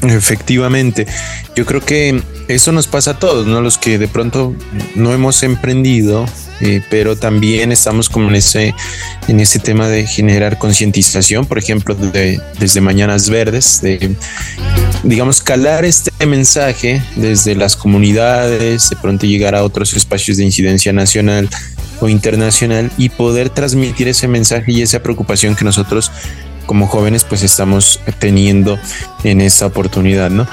Efectivamente, 0.03 1.07
yo 1.57 1.67
creo 1.67 1.81
que 1.81 2.23
eso 2.47 2.71
nos 2.71 2.87
pasa 2.87 3.13
a 3.13 3.19
todos, 3.19 3.47
¿no? 3.47 3.61
Los 3.61 3.79
que 3.79 3.99
de 3.99 4.07
pronto 4.07 4.55
no 4.95 5.13
hemos 5.13 5.43
emprendido, 5.43 6.27
eh, 6.61 6.81
pero 6.91 7.17
también 7.17 7.73
estamos 7.73 8.09
como 8.09 8.29
en 8.29 8.37
ese, 8.37 8.75
en 9.29 9.41
ese 9.41 9.59
tema 9.59 9.89
de 9.89 10.07
generar 10.07 10.59
concientización, 10.59 11.47
por 11.47 11.59
ejemplo, 11.59 11.95
de, 11.95 12.41
desde 12.59 12.81
Mañanas 12.81 13.29
Verdes, 13.29 13.81
de, 13.83 14.17
digamos, 15.03 15.41
calar 15.41 15.85
este 15.85 16.11
mensaje 16.27 17.03
desde 17.17 17.55
las 17.55 17.77
comunidades, 17.77 18.91
de 18.91 18.97
pronto 18.97 19.27
llegar 19.27 19.55
a 19.55 19.65
otros 19.65 19.95
espacios 19.95 20.37
de 20.37 20.45
incidencia 20.45 20.93
nacional 20.93 21.49
o 22.01 22.09
internacional 22.09 22.91
y 22.99 23.09
poder 23.09 23.51
transmitir 23.51 24.09
ese 24.09 24.29
mensaje 24.29 24.73
y 24.73 24.83
esa 24.83 25.03
preocupación 25.03 25.55
que 25.55 25.65
nosotros 25.65 26.11
como 26.67 26.87
jóvenes 26.87 27.25
pues 27.25 27.43
estamos 27.43 28.01
teniendo 28.19 28.79
en 29.25 29.41
esta 29.41 29.67
oportunidad, 29.67 30.31
¿no? 30.31 30.47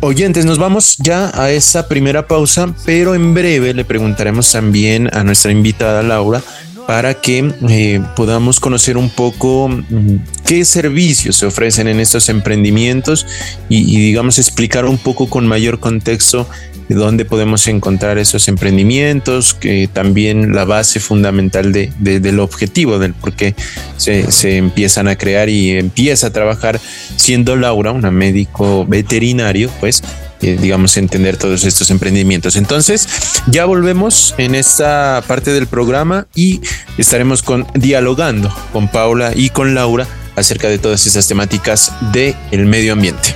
Oyentes, 0.00 0.44
nos 0.44 0.58
vamos 0.58 0.96
ya 0.98 1.30
a 1.34 1.50
esa 1.50 1.88
primera 1.88 2.26
pausa, 2.26 2.68
pero 2.84 3.14
en 3.14 3.34
breve 3.34 3.74
le 3.74 3.84
preguntaremos 3.84 4.52
también 4.52 5.14
a 5.14 5.24
nuestra 5.24 5.50
invitada 5.50 6.02
Laura 6.02 6.42
para 6.86 7.14
que 7.14 7.52
eh, 7.68 8.00
podamos 8.14 8.60
conocer 8.60 8.96
un 8.96 9.10
poco 9.10 9.68
mm, 9.68 10.16
qué 10.46 10.64
servicios 10.64 11.36
se 11.36 11.46
ofrecen 11.46 11.88
en 11.88 12.00
estos 12.00 12.28
emprendimientos 12.28 13.26
y, 13.68 13.98
digamos 13.98 14.38
explicar 14.38 14.84
un 14.84 14.98
poco 14.98 15.28
con 15.28 15.46
mayor 15.46 15.80
contexto 15.80 16.48
de 16.88 16.96
dónde 16.96 17.24
podemos 17.24 17.66
encontrar 17.66 18.18
esos 18.18 18.46
emprendimientos, 18.46 19.54
que 19.54 19.88
también 19.90 20.54
la 20.54 20.66
base 20.66 21.00
fundamental 21.00 21.72
de, 21.72 21.90
del 21.98 22.40
objetivo, 22.40 22.98
del 22.98 23.14
por 23.14 23.32
qué 23.32 23.54
se, 23.96 24.30
se, 24.30 24.58
empiezan 24.58 25.08
a 25.08 25.16
crear 25.16 25.48
y 25.48 25.70
empieza 25.70 26.26
a 26.26 26.30
trabajar 26.30 26.78
siendo 27.16 27.56
Laura, 27.56 27.92
una 27.92 28.10
médico 28.10 28.84
veterinario, 28.84 29.70
pues 29.80 30.02
eh, 30.44 30.58
digamos, 30.60 30.96
entender 30.96 31.36
todos 31.36 31.64
estos 31.64 31.90
emprendimientos. 31.90 32.56
Entonces, 32.56 33.08
ya 33.46 33.64
volvemos 33.64 34.34
en 34.36 34.54
esta 34.54 35.22
parte 35.26 35.52
del 35.52 35.66
programa 35.66 36.26
y 36.34 36.60
estaremos 36.98 37.42
con, 37.42 37.66
dialogando 37.74 38.54
con 38.72 38.88
Paula 38.88 39.32
y 39.34 39.50
con 39.50 39.74
Laura 39.74 40.06
acerca 40.36 40.68
de 40.68 40.78
todas 40.78 41.06
esas 41.06 41.26
temáticas 41.26 41.92
del 42.12 42.34
el 42.50 42.66
medio 42.66 42.92
ambiente. 42.92 43.34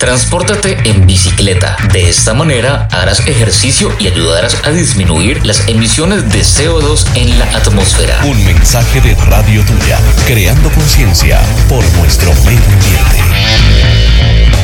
Transpórtate 0.00 0.78
en 0.88 1.06
bicicleta. 1.06 1.76
De 1.92 2.08
esta 2.08 2.32
manera 2.32 2.88
harás 2.90 3.20
ejercicio 3.28 3.94
y 3.98 4.06
ayudarás 4.06 4.56
a 4.64 4.70
disminuir 4.70 5.44
las 5.44 5.68
emisiones 5.68 6.26
de 6.32 6.40
CO2 6.40 7.04
en 7.16 7.38
la 7.38 7.44
atmósfera. 7.54 8.24
Un 8.24 8.42
mensaje 8.46 9.02
de 9.02 9.14
Radio 9.26 9.62
Tuya, 9.62 9.98
creando 10.26 10.70
conciencia 10.70 11.42
por 11.68 11.84
nuestro 11.98 12.32
medio 12.46 12.64
ambiente. 12.64 14.59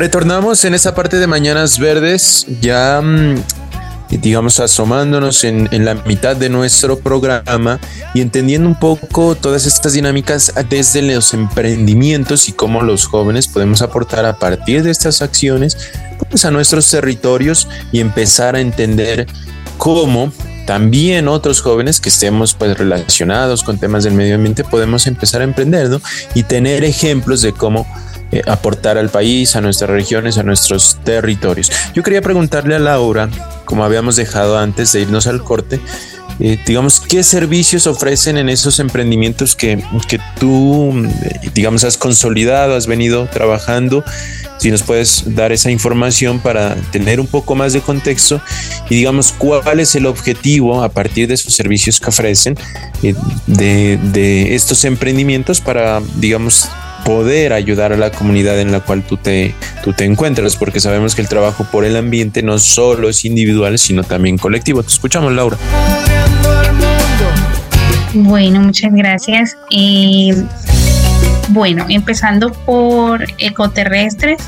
Retornamos 0.00 0.64
en 0.64 0.72
esa 0.72 0.94
parte 0.94 1.18
de 1.18 1.26
Mañanas 1.26 1.78
Verdes, 1.78 2.46
ya 2.62 3.02
mm, 3.02 3.34
digamos 4.22 4.58
asomándonos 4.58 5.44
en, 5.44 5.68
la 5.84 5.92
mitad 5.92 6.34
de 6.34 6.48
nuestro 6.48 6.98
programa 6.98 7.78
y 8.14 8.22
entendiendo 8.22 8.66
un 8.66 8.80
poco 8.80 9.34
todas 9.34 9.66
estas 9.66 9.92
dinámicas 9.92 10.54
desde 10.70 11.02
los 11.02 11.34
emprendimientos 11.34 12.48
y 12.48 12.52
cómo 12.52 12.80
los 12.80 13.04
jóvenes 13.04 13.46
podemos 13.46 13.82
aportar 13.82 14.24
a 14.24 14.38
partir 14.38 14.84
de 14.84 14.90
estas 14.90 15.20
acciones 15.20 15.76
pues, 16.30 16.46
a 16.46 16.50
nuestros 16.50 16.90
territorios 16.90 17.68
y 17.92 18.00
empezar 18.00 18.56
a 18.56 18.60
entender 18.60 19.26
cómo 19.76 20.32
también 20.66 21.28
otros 21.28 21.60
jóvenes 21.60 22.00
que 22.00 22.08
estemos 22.08 22.54
pues 22.54 22.78
relacionados 22.78 23.62
con 23.62 23.78
temas 23.78 24.04
del 24.04 24.14
medio 24.14 24.36
ambiente 24.36 24.64
podemos 24.64 25.06
empezar 25.06 25.42
a 25.42 25.44
emprender 25.44 25.90
y 26.34 26.44
tener 26.44 26.84
ejemplos 26.84 27.42
de 27.42 27.52
cómo 27.52 27.86
eh, 28.32 28.42
aportar 28.46 28.96
al 28.96 29.10
país, 29.10 29.56
a 29.56 29.60
nuestras 29.60 29.90
regiones, 29.90 30.38
a 30.38 30.44
nuestros 30.44 30.98
territorios. 31.02 31.70
Yo 31.94 32.02
quería 32.02 32.22
preguntarle 32.22 32.76
a 32.76 32.78
Laura, 32.78 33.28
como 33.64 33.84
habíamos 33.84 34.16
dejado 34.16 34.58
antes 34.58 34.92
de 34.92 35.00
irnos 35.00 35.26
al 35.26 35.42
corte, 35.42 35.80
eh, 36.38 36.58
digamos, 36.64 37.00
¿qué 37.00 37.22
servicios 37.22 37.86
ofrecen 37.86 38.38
en 38.38 38.48
esos 38.48 38.78
emprendimientos 38.78 39.54
que, 39.54 39.82
que 40.08 40.18
tú, 40.38 40.90
eh, 41.22 41.50
digamos, 41.54 41.84
has 41.84 41.98
consolidado, 41.98 42.76
has 42.76 42.86
venido 42.86 43.26
trabajando? 43.26 44.04
Si 44.58 44.70
nos 44.70 44.82
puedes 44.82 45.34
dar 45.34 45.52
esa 45.52 45.70
información 45.70 46.38
para 46.38 46.76
tener 46.92 47.20
un 47.20 47.26
poco 47.26 47.56
más 47.56 47.72
de 47.72 47.80
contexto 47.80 48.40
y 48.88 48.94
digamos 48.94 49.32
cuál 49.32 49.80
es 49.80 49.94
el 49.94 50.06
objetivo 50.06 50.82
a 50.82 50.88
partir 50.90 51.28
de 51.28 51.34
esos 51.34 51.54
servicios 51.54 51.98
que 51.98 52.10
ofrecen 52.10 52.56
de, 53.46 53.98
de 53.98 54.54
estos 54.54 54.84
emprendimientos 54.84 55.60
para, 55.60 56.00
digamos, 56.16 56.68
poder 57.04 57.52
ayudar 57.52 57.92
a 57.92 57.96
la 57.96 58.10
comunidad 58.10 58.60
en 58.60 58.72
la 58.72 58.80
cual 58.80 59.02
tú 59.02 59.16
te, 59.16 59.54
tú 59.82 59.92
te 59.92 60.04
encuentras, 60.04 60.56
porque 60.56 60.80
sabemos 60.80 61.14
que 61.14 61.22
el 61.22 61.28
trabajo 61.28 61.64
por 61.64 61.84
el 61.84 61.96
ambiente 61.96 62.42
no 62.42 62.58
solo 62.58 63.08
es 63.08 63.24
individual, 63.24 63.78
sino 63.78 64.04
también 64.04 64.38
colectivo. 64.38 64.82
Te 64.82 64.88
escuchamos, 64.88 65.32
Laura. 65.32 65.56
Bueno, 68.12 68.60
muchas 68.60 68.92
gracias. 68.92 69.56
y 69.68 70.32
bueno, 71.50 71.84
empezando 71.88 72.52
por 72.52 73.26
Ecoterrestres, 73.38 74.40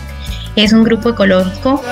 es 0.56 0.72
un 0.72 0.84
grupo 0.84 1.10
ecológico 1.10 1.82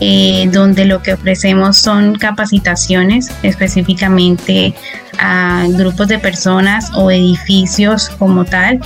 eh, 0.00 0.48
donde 0.52 0.84
lo 0.84 1.02
que 1.02 1.14
ofrecemos 1.14 1.76
son 1.78 2.14
capacitaciones 2.14 3.30
específicamente 3.42 4.74
a 5.18 5.64
grupos 5.70 6.06
de 6.06 6.20
personas 6.20 6.92
o 6.94 7.10
edificios 7.10 8.08
como 8.10 8.44
tal, 8.44 8.80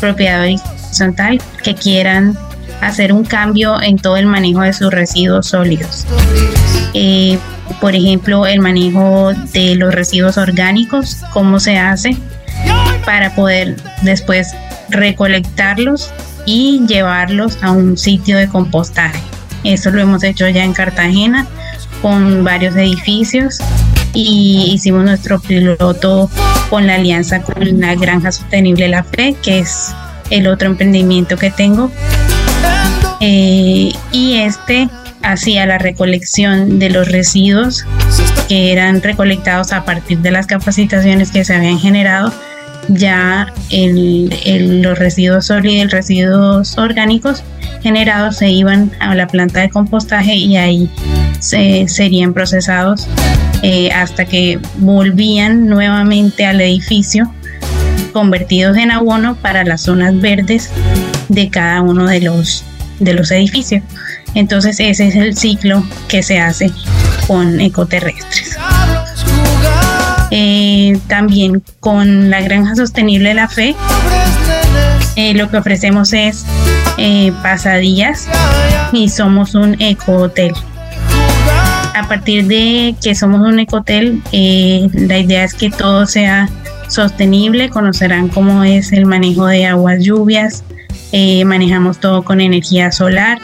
propiedad 0.00 0.42
horizontal, 0.42 1.40
que 1.64 1.74
quieran 1.74 2.36
hacer 2.82 3.12
un 3.12 3.24
cambio 3.24 3.80
en 3.80 3.96
todo 3.96 4.18
el 4.18 4.26
manejo 4.26 4.60
de 4.60 4.74
sus 4.74 4.92
residuos 4.92 5.46
sólidos. 5.46 6.06
Eh, 6.92 7.38
por 7.80 7.94
ejemplo, 7.94 8.46
el 8.46 8.60
manejo 8.60 9.32
de 9.52 9.74
los 9.76 9.94
residuos 9.94 10.36
orgánicos, 10.36 11.18
cómo 11.32 11.60
se 11.60 11.78
hace 11.78 12.16
para 13.06 13.34
poder 13.34 13.76
después 14.02 14.54
recolectarlos 14.90 16.12
y 16.48 16.80
llevarlos 16.86 17.58
a 17.60 17.72
un 17.72 17.98
sitio 17.98 18.38
de 18.38 18.48
compostaje. 18.48 19.20
Eso 19.64 19.90
lo 19.90 20.00
hemos 20.00 20.22
hecho 20.24 20.48
ya 20.48 20.64
en 20.64 20.72
Cartagena 20.72 21.46
con 22.00 22.42
varios 22.42 22.74
edificios 22.74 23.58
y 24.14 24.70
hicimos 24.72 25.04
nuestro 25.04 25.40
piloto 25.40 26.30
con 26.70 26.86
la 26.86 26.94
alianza 26.94 27.42
con 27.42 27.78
la 27.78 27.94
Granja 27.96 28.32
Sostenible 28.32 28.88
La 28.88 29.04
Fe, 29.04 29.36
que 29.42 29.58
es 29.58 29.94
el 30.30 30.46
otro 30.46 30.68
emprendimiento 30.68 31.36
que 31.36 31.50
tengo. 31.50 31.90
Eh, 33.20 33.92
y 34.12 34.36
este 34.36 34.88
hacía 35.22 35.66
la 35.66 35.76
recolección 35.76 36.78
de 36.78 36.88
los 36.88 37.08
residuos 37.08 37.84
que 38.48 38.72
eran 38.72 39.02
recolectados 39.02 39.72
a 39.72 39.84
partir 39.84 40.20
de 40.20 40.30
las 40.30 40.46
capacitaciones 40.46 41.30
que 41.30 41.44
se 41.44 41.54
habían 41.54 41.78
generado. 41.78 42.32
Ya 42.88 43.52
los 43.74 44.98
residuos 44.98 45.46
sólidos 45.46 45.86
y 45.86 45.88
residuos 45.88 46.78
orgánicos 46.78 47.42
generados 47.82 48.36
se 48.36 48.48
iban 48.48 48.90
a 49.00 49.14
la 49.14 49.26
planta 49.26 49.60
de 49.60 49.70
compostaje 49.70 50.34
y 50.34 50.56
ahí 50.56 50.90
se, 51.40 51.86
serían 51.88 52.32
procesados 52.32 53.06
eh, 53.62 53.90
hasta 53.92 54.24
que 54.24 54.58
volvían 54.78 55.66
nuevamente 55.66 56.46
al 56.46 56.60
edificio 56.60 57.32
convertidos 58.12 58.76
en 58.76 58.90
abono 58.90 59.36
para 59.36 59.64
las 59.64 59.82
zonas 59.82 60.18
verdes 60.20 60.70
de 61.28 61.50
cada 61.50 61.82
uno 61.82 62.06
de 62.06 62.20
los, 62.20 62.64
de 63.00 63.14
los 63.14 63.30
edificios. 63.30 63.82
Entonces 64.34 64.80
ese 64.80 65.08
es 65.08 65.14
el 65.14 65.36
ciclo 65.36 65.84
que 66.08 66.22
se 66.22 66.38
hace 66.38 66.70
con 67.26 67.60
ecoterrestres. 67.60 68.56
Eh, 70.30 70.98
también 71.08 71.62
con 71.80 72.30
la 72.30 72.40
granja 72.42 72.74
sostenible 72.74 73.32
La 73.34 73.48
Fe, 73.48 73.74
eh, 75.16 75.34
lo 75.34 75.50
que 75.50 75.56
ofrecemos 75.56 76.12
es 76.12 76.44
eh, 76.98 77.32
pasadillas 77.42 78.28
y 78.92 79.08
somos 79.08 79.54
un 79.54 79.80
ecohotel. 79.80 80.52
A 81.94 82.06
partir 82.08 82.46
de 82.46 82.94
que 83.02 83.14
somos 83.14 83.40
un 83.40 83.58
ecohotel, 83.58 84.22
la 84.32 85.18
idea 85.18 85.44
es 85.44 85.54
que 85.54 85.70
todo 85.70 86.06
sea 86.06 86.48
sostenible, 86.88 87.70
conocerán 87.70 88.28
cómo 88.28 88.62
es 88.64 88.92
el 88.92 89.06
manejo 89.06 89.46
de 89.46 89.66
aguas 89.66 90.02
lluvias, 90.04 90.62
manejamos 91.44 91.98
todo 91.98 92.22
con 92.22 92.40
energía 92.40 92.92
solar, 92.92 93.38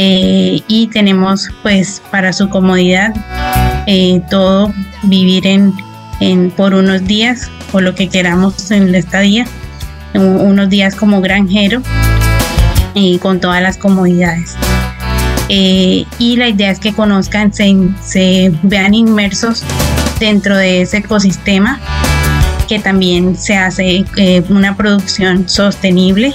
eh, 0.00 0.62
y 0.68 0.86
tenemos 0.86 1.48
pues 1.64 2.00
para 2.12 2.32
su 2.32 2.48
comodidad 2.48 3.12
eh, 3.88 4.20
todo 4.30 4.72
vivir 5.02 5.46
en, 5.46 5.74
en, 6.20 6.50
por 6.50 6.74
unos 6.74 7.04
días 7.04 7.50
o 7.72 7.80
lo 7.80 7.94
que 7.94 8.08
queramos 8.08 8.70
en 8.70 8.92
la 8.92 8.98
estadía, 8.98 9.46
unos 10.14 10.68
días 10.68 10.94
como 10.94 11.20
granjero 11.20 11.82
y 12.94 13.18
con 13.18 13.40
todas 13.40 13.62
las 13.62 13.76
comodidades. 13.76 14.56
Eh, 15.48 16.04
y 16.18 16.36
la 16.36 16.48
idea 16.48 16.70
es 16.70 16.78
que 16.78 16.92
conozcan, 16.92 17.52
se, 17.52 17.74
se 18.04 18.52
vean 18.62 18.94
inmersos 18.94 19.62
dentro 20.20 20.56
de 20.56 20.82
ese 20.82 20.98
ecosistema 20.98 21.80
que 22.68 22.78
también 22.78 23.34
se 23.36 23.56
hace 23.56 24.04
una 24.50 24.76
producción 24.76 25.48
sostenible 25.48 26.34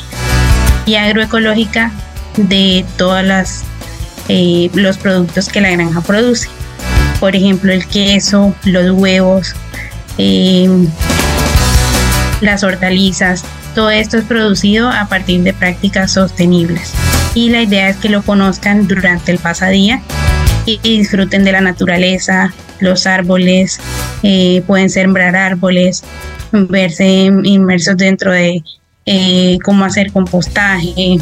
y 0.85 0.95
agroecológica 0.95 1.91
de 2.37 2.83
todas 2.97 3.23
las 3.23 3.63
eh, 4.29 4.69
los 4.73 4.97
productos 4.97 5.49
que 5.49 5.61
la 5.61 5.69
granja 5.69 6.01
produce. 6.01 6.49
Por 7.23 7.37
ejemplo, 7.37 7.71
el 7.71 7.87
queso, 7.87 8.53
los 8.65 8.91
huevos, 8.99 9.55
eh, 10.17 10.67
las 12.41 12.65
hortalizas, 12.65 13.45
todo 13.73 13.91
esto 13.91 14.17
es 14.17 14.25
producido 14.25 14.89
a 14.89 15.07
partir 15.07 15.41
de 15.43 15.53
prácticas 15.53 16.11
sostenibles. 16.11 16.91
Y 17.33 17.47
la 17.47 17.61
idea 17.61 17.87
es 17.87 17.95
que 17.95 18.09
lo 18.09 18.23
conozcan 18.23 18.89
durante 18.89 19.31
el 19.31 19.37
pasadía 19.37 20.01
y, 20.65 20.79
disfruten 20.79 21.45
de 21.45 21.53
la 21.53 21.61
naturaleza, 21.61 22.53
los 22.81 23.07
árboles, 23.07 23.79
eh, 24.23 24.61
pueden 24.67 24.89
sembrar 24.89 25.37
árboles, 25.37 26.03
verse 26.51 27.31
inmersos 27.45 27.95
dentro 27.95 28.33
de 28.33 28.61
cómo 29.63 29.85
hacer 29.85 30.11
compostaje, 30.11 31.19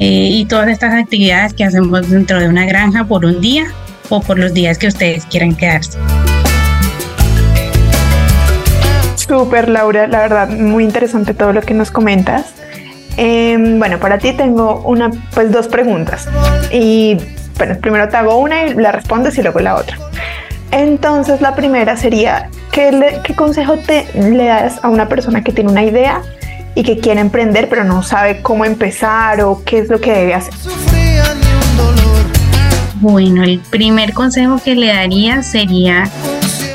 eh, 0.00 0.28
y 0.32 0.44
todas 0.44 0.68
estas 0.68 0.92
actividades 0.92 1.54
que 1.54 1.64
hacemos 1.64 2.10
dentro 2.10 2.38
de 2.38 2.48
una 2.48 2.66
granja 2.66 3.04
por 3.04 3.24
un 3.24 3.40
día 3.40 3.72
o 4.08 4.20
por 4.20 4.38
los 4.38 4.54
días 4.54 4.78
que 4.78 4.88
ustedes 4.88 5.26
quieran 5.26 5.54
quedarse. 5.54 5.98
Súper, 9.16 9.68
Laura, 9.68 10.06
la 10.06 10.20
verdad, 10.20 10.48
muy 10.48 10.84
interesante 10.84 11.34
todo 11.34 11.52
lo 11.52 11.60
que 11.60 11.74
nos 11.74 11.90
comentas. 11.90 12.54
Em, 13.18 13.78
bueno, 13.78 13.98
para 13.98 14.18
ti 14.18 14.32
tengo 14.32 14.80
una, 14.86 15.10
pues 15.34 15.52
dos 15.52 15.68
preguntas. 15.68 16.28
Y 16.72 17.18
bueno, 17.58 17.76
primero 17.80 18.08
te 18.08 18.16
hago 18.16 18.38
una 18.38 18.66
y 18.66 18.74
la 18.74 18.92
respondes 18.92 19.36
y 19.36 19.42
luego 19.42 19.60
la 19.60 19.74
otra. 19.74 19.98
Entonces, 20.70 21.40
la 21.40 21.54
primera 21.54 21.96
sería, 21.96 22.48
¿qué, 22.72 23.20
qué 23.24 23.34
consejo 23.34 23.76
te, 23.78 24.06
le 24.14 24.46
das 24.46 24.78
a 24.82 24.88
una 24.88 25.08
persona 25.08 25.42
que 25.42 25.52
tiene 25.52 25.70
una 25.70 25.82
idea 25.82 26.22
y 26.74 26.82
que 26.84 26.98
quiere 26.98 27.20
emprender 27.20 27.68
pero 27.68 27.84
no 27.84 28.02
sabe 28.02 28.40
cómo 28.40 28.64
empezar 28.64 29.40
o 29.40 29.62
qué 29.64 29.78
es 29.80 29.88
lo 29.88 30.00
que 30.00 30.12
debe 30.12 30.34
hacer? 30.34 30.54
Bueno, 33.00 33.44
el 33.44 33.60
primer 33.60 34.12
consejo 34.12 34.60
que 34.62 34.74
le 34.74 34.88
daría 34.88 35.42
sería 35.42 36.10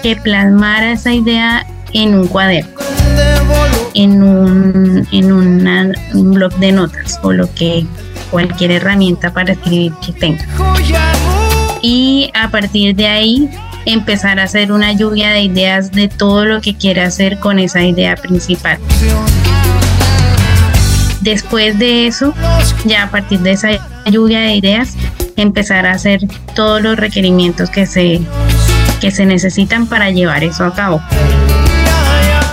que 0.01 0.15
plasmara 0.15 0.93
esa 0.93 1.13
idea 1.13 1.65
en 1.91 2.15
un 2.15 2.27
cuaderno, 2.27 2.71
en 3.93 4.23
un, 4.23 5.07
en 5.11 5.31
un 5.31 6.33
blog 6.33 6.53
de 6.55 6.71
notas 6.71 7.19
o 7.23 7.33
lo 7.33 7.53
que 7.53 7.85
cualquier 8.31 8.71
herramienta 8.71 9.33
para 9.33 9.53
escribir 9.53 9.91
que 10.05 10.13
tenga. 10.13 10.45
Y 11.81 12.31
a 12.33 12.49
partir 12.49 12.95
de 12.95 13.07
ahí 13.07 13.49
empezar 13.85 14.39
a 14.39 14.43
hacer 14.43 14.71
una 14.71 14.93
lluvia 14.93 15.31
de 15.31 15.41
ideas 15.41 15.91
de 15.91 16.07
todo 16.07 16.45
lo 16.45 16.61
que 16.61 16.75
quiere 16.75 17.01
hacer 17.01 17.37
con 17.39 17.59
esa 17.59 17.83
idea 17.83 18.15
principal. 18.15 18.79
Después 21.19 21.77
de 21.79 22.07
eso, 22.07 22.33
ya 22.85 23.03
a 23.03 23.11
partir 23.11 23.39
de 23.39 23.51
esa 23.51 23.69
lluvia 24.05 24.39
de 24.39 24.55
ideas, 24.55 24.95
empezar 25.35 25.85
a 25.85 25.91
hacer 25.91 26.21
todos 26.55 26.81
los 26.81 26.97
requerimientos 26.97 27.69
que 27.69 27.85
se, 27.85 28.21
que 29.01 29.11
se 29.11 29.25
necesitan 29.25 29.87
para 29.87 30.09
llevar 30.11 30.43
eso 30.43 30.65
a 30.65 30.73
cabo. 30.73 31.01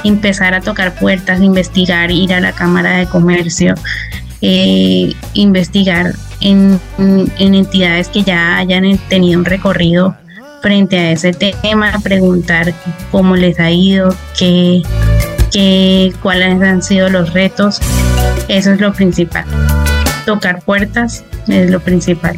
Empezar 0.05 0.55
a 0.55 0.61
tocar 0.61 0.95
puertas, 0.95 1.41
investigar, 1.41 2.11
ir 2.11 2.33
a 2.33 2.41
la 2.41 2.53
Cámara 2.53 2.97
de 2.97 3.07
Comercio, 3.07 3.75
eh, 4.41 5.13
investigar 5.35 6.15
en, 6.41 6.81
entidades 7.39 8.09
que 8.09 8.23
ya 8.23 8.57
hayan 8.57 8.97
tenido 9.09 9.39
un 9.39 9.45
recorrido 9.45 10.17
frente 10.63 10.99
a 10.99 11.13
ese 11.13 11.33
tema, 11.33 11.93
preguntar 12.03 12.73
cómo 13.11 13.37
les 13.37 13.59
ha 13.61 13.71
ido, 13.71 14.15
qué, 14.39 14.83
qué, 15.51 16.13
cuáles 16.23 16.63
han 16.63 16.83
sido 16.83 17.09
los 17.09 17.33
retos 17.33 17.81
eso 18.51 18.73
es 18.73 18.81
lo 18.81 18.93
principal. 18.93 19.45
Tocar 20.27 20.61
puertas 20.63 21.25
es 21.47 21.71
lo 21.71 21.79
principal. 21.79 22.37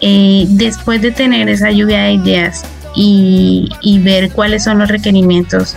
Eh, 0.00 0.46
después 0.50 1.02
de 1.02 1.10
tener 1.10 1.48
esa 1.48 1.70
lluvia 1.70 2.04
de 2.04 2.12
ideas 2.12 2.64
y, 2.94 3.68
ver 4.02 4.30
cuáles 4.30 4.64
son 4.64 4.78
los 4.78 4.88
requerimientos 4.88 5.76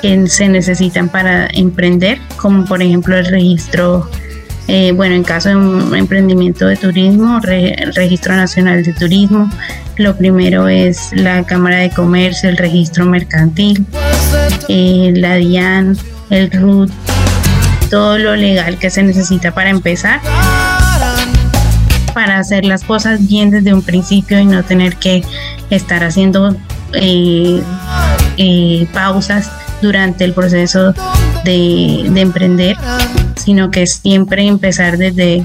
que 0.00 0.26
se 0.28 0.48
necesitan 0.48 1.08
para 1.08 1.46
emprender, 1.52 2.18
como 2.36 2.64
por 2.64 2.82
ejemplo 2.82 3.16
el 3.16 3.26
registro, 3.26 4.08
eh, 4.68 4.92
bueno, 4.92 5.14
en 5.14 5.22
caso 5.22 5.48
de 5.50 5.56
un 5.56 5.94
emprendimiento 5.94 6.66
de 6.66 6.76
turismo, 6.76 7.40
el 7.46 7.94
registro 7.94 8.34
nacional 8.36 8.84
de 8.84 8.92
turismo, 8.92 9.50
lo 9.96 10.16
primero 10.16 10.68
es 10.68 11.10
la 11.12 11.44
Cámara 11.44 11.78
de 11.78 11.90
Comercio, 11.90 12.48
el 12.48 12.56
registro 12.56 13.04
mercantil, 13.04 13.84
eh, 14.68 15.12
la 15.16 15.36
DIAN, 15.36 15.96
el 16.30 16.50
RUT, 16.50 16.90
todo 17.90 18.16
lo 18.18 18.36
legal 18.36 18.78
que 18.78 18.90
se 18.90 19.02
necesita 19.02 19.52
para 19.52 19.70
empezar, 19.70 20.20
para 22.14 22.38
hacer 22.38 22.64
las 22.64 22.84
cosas 22.84 23.26
bien 23.26 23.50
desde 23.50 23.74
un 23.74 23.82
principio 23.82 24.38
y 24.38 24.44
no 24.44 24.62
tener 24.64 24.96
que 24.96 25.22
estar 25.70 26.04
haciendo 26.04 26.56
eh, 26.94 27.62
eh, 28.36 28.86
pausas 28.92 29.50
durante 29.80 30.24
el 30.24 30.32
proceso 30.32 30.94
de, 31.44 32.06
emprender, 32.14 32.76
sino 33.36 33.70
que 33.70 33.86
siempre 33.86 34.46
empezar 34.46 34.98
desde 34.98 35.44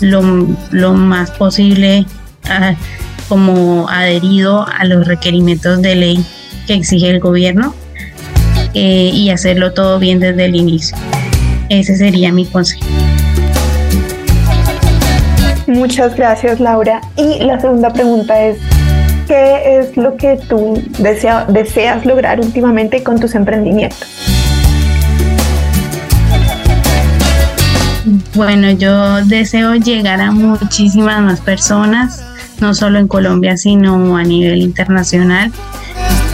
lo, 0.00 0.22
más 0.92 1.30
posible 1.30 2.04
como 3.28 3.88
adherido 3.88 4.66
a 4.68 4.84
los 4.84 5.06
requerimientos 5.06 5.80
de 5.80 5.94
ley 5.94 6.26
que 6.66 6.74
exige 6.74 7.08
el 7.08 7.20
gobierno 7.20 7.74
eh, 8.74 9.10
y 9.12 9.30
hacerlo 9.30 9.72
todo 9.72 9.98
bien 9.98 10.20
desde 10.20 10.46
el 10.46 10.56
inicio. 10.56 10.96
Ese 11.68 11.96
sería 11.96 12.32
mi 12.32 12.44
consejo. 12.44 13.01
Muchas 15.82 16.14
gracias, 16.14 16.60
Laura. 16.60 17.00
Y 17.16 17.40
la 17.40 17.58
segunda 17.58 17.92
pregunta 17.92 18.40
es, 18.40 18.56
¿qué 19.26 19.80
es 19.80 19.96
lo 19.96 20.16
que 20.16 20.38
tú 20.48 20.80
deseas 20.98 22.06
lograr 22.06 22.38
últimamente 22.38 23.02
con 23.02 23.18
tus 23.18 23.34
emprendimientos? 23.34 24.06
bueno, 28.34 28.70
yo 28.70 29.24
deseo 29.24 29.74
llegar 29.74 30.20
a 30.20 30.30
muchísimas 30.30 31.20
más 31.20 31.40
personas, 31.40 32.24
no 32.60 32.74
solo 32.74 33.00
en 33.00 33.08
Colombia, 33.08 33.56
sino 33.56 34.16
a 34.16 34.22
nivel 34.22 34.62
internacional. 34.62 35.50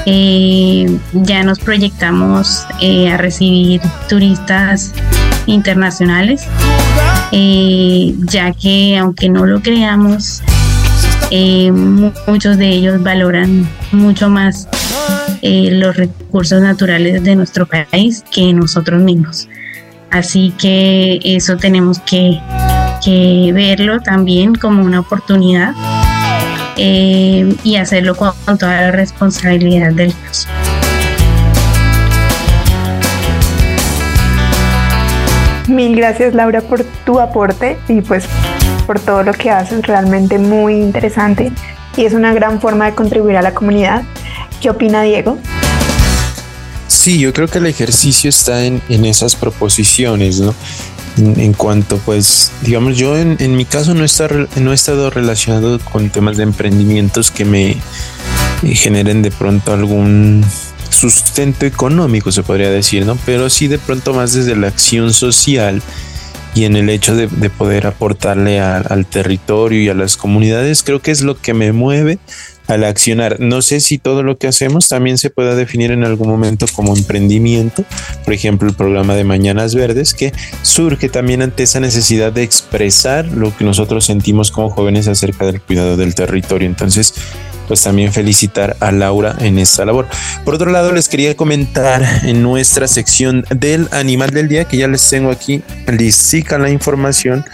Eh, 0.05 0.95
ya 1.15 1.43
nos 1.43 1.59
proyectamos 1.59 2.67
eh, 2.83 3.11
a 3.11 3.17
recibir 3.17 3.81
turistas 4.11 4.93
internacionales, 5.47 6.47
eh, 7.33 8.15
ya 8.25 8.53
que 8.53 8.97
aunque 8.99 9.29
no 9.29 9.47
lo 9.47 9.61
creamos, 9.61 10.43
muchos 12.27 12.57
de 12.57 12.69
ellos 12.69 13.03
valoran 13.03 13.69
mucho 13.93 14.31
más 14.31 14.69
los 15.43 15.97
recursos 15.97 16.63
naturales 16.63 17.23
de 17.23 17.37
nuestro 17.37 17.67
país 17.67 18.25
que 18.33 18.53
nosotros 18.53 19.03
mismos. 19.03 19.49
Así 20.11 20.55
que 20.59 21.21
eso 21.23 21.57
tenemos 21.57 22.01
que, 22.01 22.41
verlo 23.55 24.01
también 24.01 24.55
como 24.55 24.83
una 24.83 25.01
oportunidad 25.01 25.73
eh, 26.77 27.55
y 27.65 27.77
hacerlo 27.77 28.15
con, 28.15 28.35
toda 28.59 28.83
la 28.83 28.91
responsabilidad 28.91 29.93
del 29.93 30.13
caso. 30.27 30.49
Mil 35.79 35.95
gracias 35.95 36.35
Laura 36.35 36.61
por 36.61 36.83
tu 37.07 37.21
aporte 37.21 37.79
y 37.87 38.01
pues 38.01 38.25
por 38.85 38.99
todo 38.99 39.23
lo 39.23 39.33
que 39.33 39.49
haces, 39.49 39.87
realmente 39.87 40.37
muy 40.37 40.75
interesante 40.75 41.53
y 41.97 42.05
es 42.05 42.15
una 42.15 42.35
gran 42.35 42.61
forma 42.61 42.87
de 42.87 42.97
contribuir 42.97 43.37
a 43.37 43.43
la 43.43 43.55
comunidad. 43.55 44.03
¿Qué 44.61 44.71
opina 44.71 45.03
Diego? 45.03 45.39
Sí, 46.89 47.21
yo 47.21 47.33
creo 47.33 47.47
que 47.47 47.59
el 47.59 47.67
ejercicio 47.67 48.29
está 48.29 48.65
en, 48.65 48.83
esas 48.89 49.37
proposiciones, 49.37 50.41
¿no? 50.41 50.53
En, 51.17 51.53
cuanto, 51.53 51.99
pues, 51.99 52.51
digamos, 52.63 52.97
yo 52.97 53.17
en, 53.17 53.57
mi 53.57 53.65
caso 53.65 53.95
no, 53.95 54.05
no 54.57 54.73
he 54.73 54.75
estado 54.75 55.11
relacionado 55.11 55.79
con 55.79 56.11
temas 56.11 56.39
de 56.39 56.43
emprendimientos 56.43 57.31
que 57.31 57.45
me 57.45 57.77
generen 58.65 59.23
de 59.23 59.31
pronto 59.31 59.73
algún 59.73 60.45
sustento 60.91 61.67
económico, 61.67 62.33
se 62.33 62.43
podría 62.43 62.71
decir, 62.71 63.07
¿no? 63.07 63.17
Pero 63.27 63.51
sí 63.51 63.69
de 63.69 63.79
pronto 63.79 64.15
más 64.15 64.33
desde 64.33 64.57
la 64.57 64.69
acción 64.69 65.13
social 65.13 65.83
y 66.55 66.65
en 66.65 66.77
el 66.77 66.89
hecho 66.91 67.15
de, 67.15 67.29
poder 67.51 67.87
aportarle 67.87 68.61
al 68.61 69.07
territorio 69.07 69.81
y 69.81 69.89
a 69.89 69.95
las 69.95 70.17
comunidades, 70.17 70.83
creo 70.83 71.01
que 71.01 71.11
es 71.11 71.23
lo 71.23 71.41
que 71.41 71.55
me 71.55 71.73
mueve 71.73 72.19
al 72.69 72.85
accionar. 72.85 73.41
No 73.41 73.63
sé 73.63 73.81
si 73.81 73.99
todo 73.99 74.23
lo 74.23 74.39
que 74.39 74.47
hacemos 74.47 74.89
también 74.89 75.19
se 75.19 75.31
pueda 75.31 75.55
definir 75.55 75.91
en 75.91 76.05
algún 76.05 76.29
momento 76.29 76.67
como 76.73 76.95
emprendimiento. 76.95 77.85
Por 78.25 78.35
ejemplo, 78.35 78.69
el 78.69 78.77
programa 78.77 79.15
de 79.15 79.25
Mañanas 79.25 79.75
Verdes, 79.75 80.15
que 80.15 80.33
surge 80.63 81.09
también 81.09 81.43
ante 81.43 81.63
esa 81.63 81.81
necesidad 81.81 82.33
de 82.33 82.43
expresar 82.43 83.27
lo 83.27 83.57
que 83.57 83.65
nosotros 83.65 84.05
sentimos 84.05 84.51
como 84.51 84.71
jóvenes 84.71 85.09
acerca 85.09 85.47
del 85.47 85.61
cuidado 85.61 85.97
del 85.97 86.15
territorio. 86.15 86.69
Entonces, 86.69 87.15
pues 87.69 87.83
también 87.83 88.13
felicitar 88.13 88.77
a 88.81 88.91
Laura 88.91 89.37
en 89.39 89.59
esta 89.59 89.85
labor. 89.85 90.09
Por 90.45 90.55
otro 90.55 90.71
lado, 90.71 90.91
les 90.93 91.09
quería 91.09 91.37
comentar 91.37 92.03
en 92.25 92.43
nuestra 92.43 92.89
sección 92.89 93.45
del 93.51 93.89
animal 93.93 94.31
del 94.31 94.49
día, 94.49 94.65
que 94.65 94.79
ya 94.79 94.89
les 94.89 95.09
tengo 95.09 95.31
aquí 95.31 95.63
listica 95.87 96.59
la 96.59 96.71
información, 96.71 97.45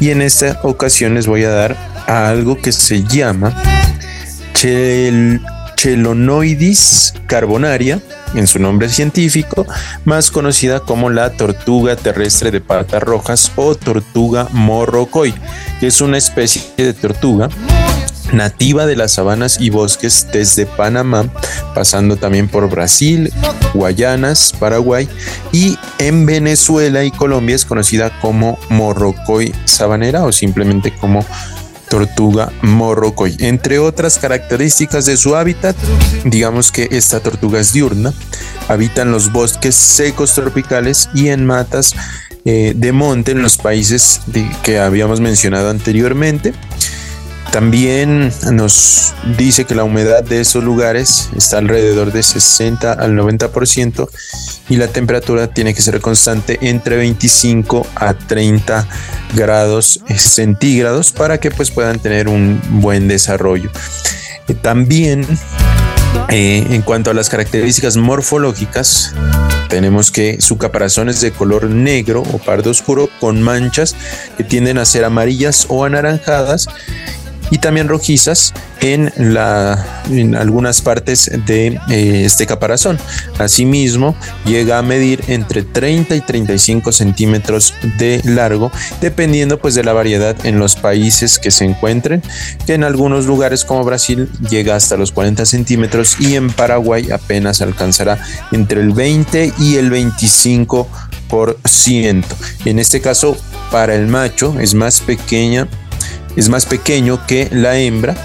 y 0.00 0.10
en 0.10 0.20
esta 0.20 0.60
ocasión 0.64 1.14
les 1.14 1.28
voy 1.28 1.44
a 1.44 1.50
dar 1.50 1.76
a 2.06 2.28
algo 2.28 2.60
que 2.60 2.72
se 2.72 3.04
llama 3.04 3.54
Chel 4.52 5.40
Chelonoidis 5.76 7.14
carbonaria, 7.26 8.00
en 8.34 8.46
su 8.46 8.58
nombre 8.58 8.88
científico, 8.88 9.66
más 10.04 10.30
conocida 10.30 10.80
como 10.80 11.10
la 11.10 11.30
tortuga 11.30 11.94
terrestre 11.94 12.50
de 12.50 12.60
patas 12.60 13.02
rojas 13.02 13.52
o 13.54 13.74
tortuga 13.74 14.48
morrocoy, 14.50 15.34
que 15.78 15.86
es 15.88 16.00
una 16.00 16.18
especie 16.18 16.62
de 16.76 16.92
tortuga 16.94 17.48
nativa 18.36 18.86
de 18.86 18.96
las 18.96 19.12
sabanas 19.12 19.58
y 19.60 19.70
bosques 19.70 20.26
desde 20.32 20.66
Panamá, 20.66 21.28
pasando 21.74 22.16
también 22.16 22.48
por 22.48 22.68
Brasil, 22.68 23.32
Guayanas, 23.74 24.52
Paraguay 24.58 25.08
y 25.52 25.78
en 25.98 26.26
Venezuela 26.26 27.04
y 27.04 27.10
Colombia 27.10 27.56
es 27.56 27.64
conocida 27.64 28.18
como 28.20 28.58
morrocoy 28.68 29.54
sabanera 29.64 30.24
o 30.24 30.32
simplemente 30.32 30.94
como 30.94 31.24
tortuga 31.88 32.50
morrocoy. 32.62 33.36
Entre 33.38 33.78
otras 33.78 34.18
características 34.18 35.06
de 35.06 35.16
su 35.16 35.36
hábitat, 35.36 35.76
digamos 36.24 36.72
que 36.72 36.88
esta 36.90 37.20
tortuga 37.20 37.60
es 37.60 37.72
diurna, 37.72 38.12
habita 38.68 39.02
en 39.02 39.12
los 39.12 39.32
bosques 39.32 39.74
secos 39.74 40.34
tropicales 40.34 41.08
y 41.14 41.28
en 41.28 41.46
matas 41.46 41.94
eh, 42.46 42.74
de 42.76 42.92
monte 42.92 43.32
en 43.32 43.42
los 43.42 43.56
países 43.56 44.20
que 44.62 44.78
habíamos 44.78 45.20
mencionado 45.20 45.70
anteriormente. 45.70 46.52
También 47.54 48.32
nos 48.50 49.14
dice 49.38 49.64
que 49.64 49.76
la 49.76 49.84
humedad 49.84 50.24
de 50.24 50.40
esos 50.40 50.64
lugares 50.64 51.30
está 51.36 51.58
alrededor 51.58 52.10
de 52.10 52.24
60 52.24 52.92
al 52.92 53.16
90% 53.16 54.08
y 54.68 54.74
la 54.74 54.88
temperatura 54.88 55.46
tiene 55.46 55.72
que 55.72 55.80
ser 55.80 56.00
constante 56.00 56.58
entre 56.62 56.96
25 56.96 57.86
a 57.94 58.14
30 58.14 58.88
grados 59.36 60.00
centígrados 60.16 61.12
para 61.12 61.38
que 61.38 61.52
pues 61.52 61.70
puedan 61.70 62.00
tener 62.00 62.26
un 62.26 62.60
buen 62.80 63.06
desarrollo. 63.06 63.70
Eh, 64.48 64.54
también 64.54 65.24
eh, 66.30 66.66
en 66.70 66.82
cuanto 66.82 67.12
a 67.12 67.14
las 67.14 67.28
características 67.28 67.96
morfológicas, 67.96 69.14
tenemos 69.68 70.10
que 70.10 70.40
su 70.40 70.58
caparazón 70.58 71.08
es 71.08 71.20
de 71.20 71.30
color 71.30 71.66
negro 71.66 72.24
o 72.32 72.38
pardo 72.38 72.70
oscuro 72.70 73.08
con 73.20 73.40
manchas 73.40 73.94
que 74.36 74.42
tienden 74.42 74.76
a 74.78 74.84
ser 74.84 75.04
amarillas 75.04 75.66
o 75.68 75.84
anaranjadas 75.84 76.66
y 77.50 77.58
también 77.58 77.88
rojizas 77.88 78.52
en, 78.80 79.12
en 79.16 80.34
algunas 80.34 80.82
partes 80.82 81.30
de 81.46 81.78
eh, 81.90 82.22
este 82.24 82.46
caparazón. 82.46 82.98
Asimismo, 83.38 84.14
llega 84.44 84.78
a 84.78 84.82
medir 84.82 85.22
entre 85.28 85.62
30 85.62 86.16
y 86.16 86.20
35 86.20 86.92
centímetros 86.92 87.74
de 87.98 88.20
largo, 88.24 88.70
dependiendo 89.00 89.58
pues 89.58 89.74
de 89.74 89.84
la 89.84 89.92
variedad 89.92 90.36
en 90.44 90.58
los 90.58 90.76
países 90.76 91.38
que 91.38 91.50
se 91.50 91.64
encuentren, 91.64 92.22
que 92.66 92.74
en 92.74 92.84
algunos 92.84 93.26
lugares 93.26 93.64
como 93.64 93.84
Brasil 93.84 94.28
llega 94.50 94.76
hasta 94.76 94.96
los 94.96 95.12
40 95.12 95.46
centímetros 95.46 96.16
y 96.20 96.36
en 96.36 96.50
Paraguay 96.50 97.10
apenas 97.10 97.60
alcanzará 97.60 98.18
entre 98.52 98.80
el 98.80 98.92
20 98.92 99.52
y 99.58 99.76
el 99.76 99.90
25 99.90 100.88
por 101.28 101.58
ciento. 101.64 102.36
En 102.64 102.78
este 102.78 103.00
caso, 103.00 103.36
para 103.70 103.94
el 103.94 104.06
macho 104.06 104.58
es 104.60 104.74
más 104.74 105.00
pequeña 105.00 105.68
es 106.36 106.48
más 106.48 106.66
pequeño 106.66 107.26
que 107.26 107.48
la 107.50 107.78
hembra, 107.78 108.16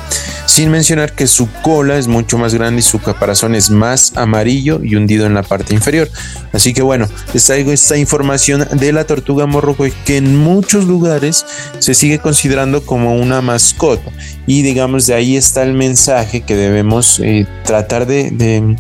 sin 0.45 0.71
mencionar 0.71 1.13
que 1.13 1.27
su 1.27 1.47
cola 1.61 1.97
es 1.97 2.07
mucho 2.07 2.37
más 2.37 2.53
grande 2.53 2.79
y 2.79 2.83
su 2.83 2.99
caparazón 2.99 3.55
es 3.55 3.69
más 3.69 4.17
amarillo 4.17 4.81
y 4.83 4.95
hundido 4.95 5.25
en 5.25 5.33
la 5.33 5.43
parte 5.43 5.73
inferior. 5.73 6.09
Así 6.51 6.73
que 6.73 6.81
bueno, 6.81 7.07
les 7.33 7.43
traigo 7.45 7.71
esta 7.71 7.97
información 7.97 8.67
de 8.71 8.91
la 8.91 9.05
tortuga 9.05 9.45
morrocoy 9.45 9.93
que 10.05 10.17
en 10.17 10.35
muchos 10.37 10.85
lugares 10.85 11.45
se 11.77 11.93
sigue 11.93 12.19
considerando 12.19 12.83
como 12.83 13.15
una 13.15 13.41
mascota 13.41 14.11
y 14.47 14.63
digamos 14.63 15.05
de 15.05 15.13
ahí 15.13 15.37
está 15.37 15.63
el 15.63 15.73
mensaje 15.73 16.41
que 16.41 16.55
debemos 16.55 17.19
eh, 17.19 17.45
tratar 17.63 18.05
de 18.07 18.31
de 18.31 18.75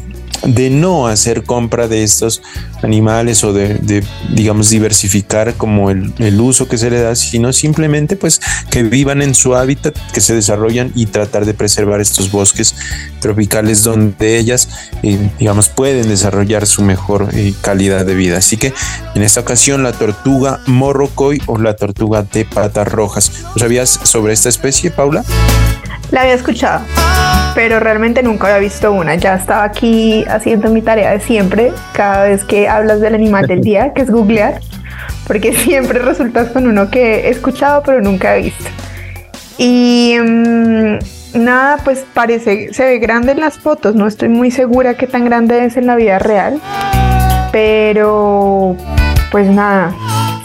no 0.45 1.07
hacer 1.07 1.43
compra 1.43 1.87
de 1.87 2.03
estos 2.03 2.41
animales 2.83 3.43
o 3.43 3.53
de, 3.53 4.03
digamos, 4.33 4.69
diversificar 4.69 5.55
como 5.55 5.89
el, 5.89 6.39
uso 6.39 6.67
que 6.67 6.77
se 6.77 6.89
le 6.89 7.01
da, 7.01 7.15
sino 7.15 7.51
simplemente 7.51 8.15
pues 8.15 8.39
que 8.69 8.83
vivan 8.83 9.21
en 9.21 9.35
su 9.35 9.55
hábitat, 9.55 9.95
que 10.13 10.21
se 10.21 10.33
desarrollan 10.33 10.91
y 10.95 11.07
tratar 11.07 11.45
de 11.45 11.53
preservar 11.53 11.99
estos 11.99 12.31
bosques 12.31 12.75
tropicales 13.19 13.83
donde 13.83 14.37
ellas, 14.37 14.69
eh, 15.03 15.29
digamos, 15.37 15.69
pueden 15.69 16.07
desarrollar 16.07 16.65
su 16.65 16.81
mejor 16.81 17.29
eh, 17.33 17.53
calidad 17.61 18.05
de 18.05 18.15
vida. 18.15 18.37
Así 18.37 18.57
que 18.57 18.73
en 19.15 19.23
esta 19.23 19.41
ocasión 19.41 19.83
la 19.83 19.91
tortuga 19.91 20.61
morrocoy 20.67 21.41
o 21.45 21.57
la 21.57 21.75
tortuga 21.75 22.23
de 22.23 22.45
patas 22.45 22.87
rojas. 22.87 23.31
sabías 23.57 23.99
sobre 24.03 24.33
esta 24.33 24.49
especie, 24.49 24.91
Paula? 24.91 25.23
La 26.11 26.21
había 26.21 26.33
escuchado, 26.33 26.81
pero 27.59 27.81
realmente 27.81 28.23
nunca 28.23 28.47
había 28.47 28.59
visto 28.59 28.93
una. 28.93 29.15
Ya 29.15 29.35
estaba 29.35 29.65
aquí 29.65 30.23
haciendo 30.29 30.69
mi 30.69 30.81
tarea 30.81 31.11
de 31.11 31.19
siempre, 31.19 31.73
cada 31.91 32.23
vez 32.23 32.45
que 32.45 32.69
hablas 32.69 33.01
del 33.01 33.15
animal 33.15 33.47
del 33.47 33.59
día, 33.59 33.91
que 33.93 34.03
es 34.03 34.09
googlear, 34.09 34.61
porque 35.27 35.51
siempre 35.65 35.99
resultas 35.99 36.51
con 36.51 36.67
uno 36.67 36.89
que 36.89 37.27
he 37.27 37.29
escuchado 37.29 37.83
pero 37.85 37.99
nunca 37.99 38.37
he 38.37 38.43
visto. 38.43 38.63
Y 39.57 40.15
mm, 40.21 40.99
nada, 41.33 41.79
pues 41.83 42.05
parece, 42.13 42.73
se 42.73 42.85
ve 42.85 42.97
grande 42.97 43.33
en 43.33 43.41
las 43.41 43.59
fotos, 43.59 43.93
no 43.93 44.07
estoy 44.07 44.29
muy 44.29 44.51
segura 44.51 44.93
qué 44.93 45.07
tan 45.07 45.25
grande 45.25 45.65
es 45.65 45.75
en 45.75 45.85
la 45.85 45.97
vida 45.97 46.17
real, 46.17 46.61
pero 47.51 48.77
pues 49.31 49.49
nada, 49.49 49.93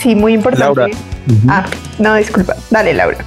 sí, 0.00 0.16
muy 0.16 0.34
importante. 0.34 0.90
Ah, 1.46 1.64
no, 2.00 2.16
disculpa, 2.16 2.56
dale 2.72 2.92
Laura. 2.92 3.18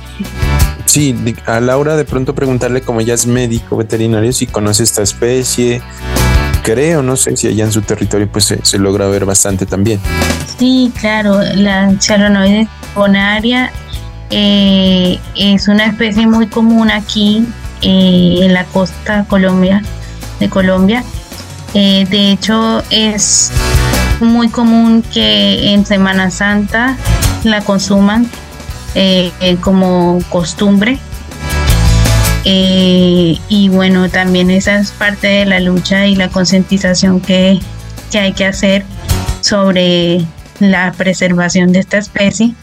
Sí, 0.88 1.14
a 1.46 1.60
Laura 1.60 1.98
de 1.98 2.06
pronto 2.06 2.34
preguntarle 2.34 2.82
como 2.82 3.02
ella 3.02 3.14
es 3.14 3.28
médico 3.28 3.76
veterinario 3.76 4.32
si 4.32 4.48
conoce 4.48 4.84
esta 4.84 5.04
especie. 5.04 5.82
Creo, 6.64 7.04
no 7.04 7.18
sé 7.18 7.36
si 7.36 7.48
allá 7.48 7.66
en 7.66 7.72
su 7.72 7.82
territorio 7.82 8.30
pues 8.32 8.56
se, 8.62 8.80
logra 8.80 9.08
ver 9.08 9.26
bastante 9.26 9.66
también. 9.66 10.00
Sí, 10.58 10.92
claro, 11.00 11.42
la 11.56 11.94
charonoide 12.00 12.68
bonaria 12.96 13.72
eh, 14.30 15.20
es 15.36 15.68
una 15.68 15.86
especie 15.86 16.26
muy 16.26 16.48
común 16.48 16.90
aquí 16.90 17.46
eh, 17.82 18.40
en 18.42 18.54
la 18.54 18.64
costa 18.64 19.26
Colombia, 19.28 19.84
de 20.40 20.50
Colombia. 20.50 21.04
Eh, 21.74 22.08
de 22.10 22.32
hecho, 22.32 22.82
es 22.90 23.52
muy 24.22 24.48
común 24.48 25.04
que 25.14 25.74
en 25.74 25.86
Semana 25.86 26.32
Santa 26.32 26.96
la 27.44 27.62
consuman 27.62 28.30
como 29.62 30.20
costumbre. 30.30 30.98
y 32.44 33.70
bueno, 33.70 34.10
también 34.10 34.50
esa 34.50 34.80
es 34.80 34.92
parte 34.92 35.28
de 35.28 35.46
la 35.46 35.60
lucha 35.60 36.08
y 36.08 36.16
la 36.16 36.30
concientización 36.30 37.20
que, 37.20 37.60
que 38.12 38.20
hay 38.20 38.34
que 38.34 38.46
hacer 38.46 38.86
sobre 39.42 40.26
la 40.60 40.94
preservación 40.98 41.72
de 41.72 41.80
esta 41.80 41.98
especie. 41.98 42.54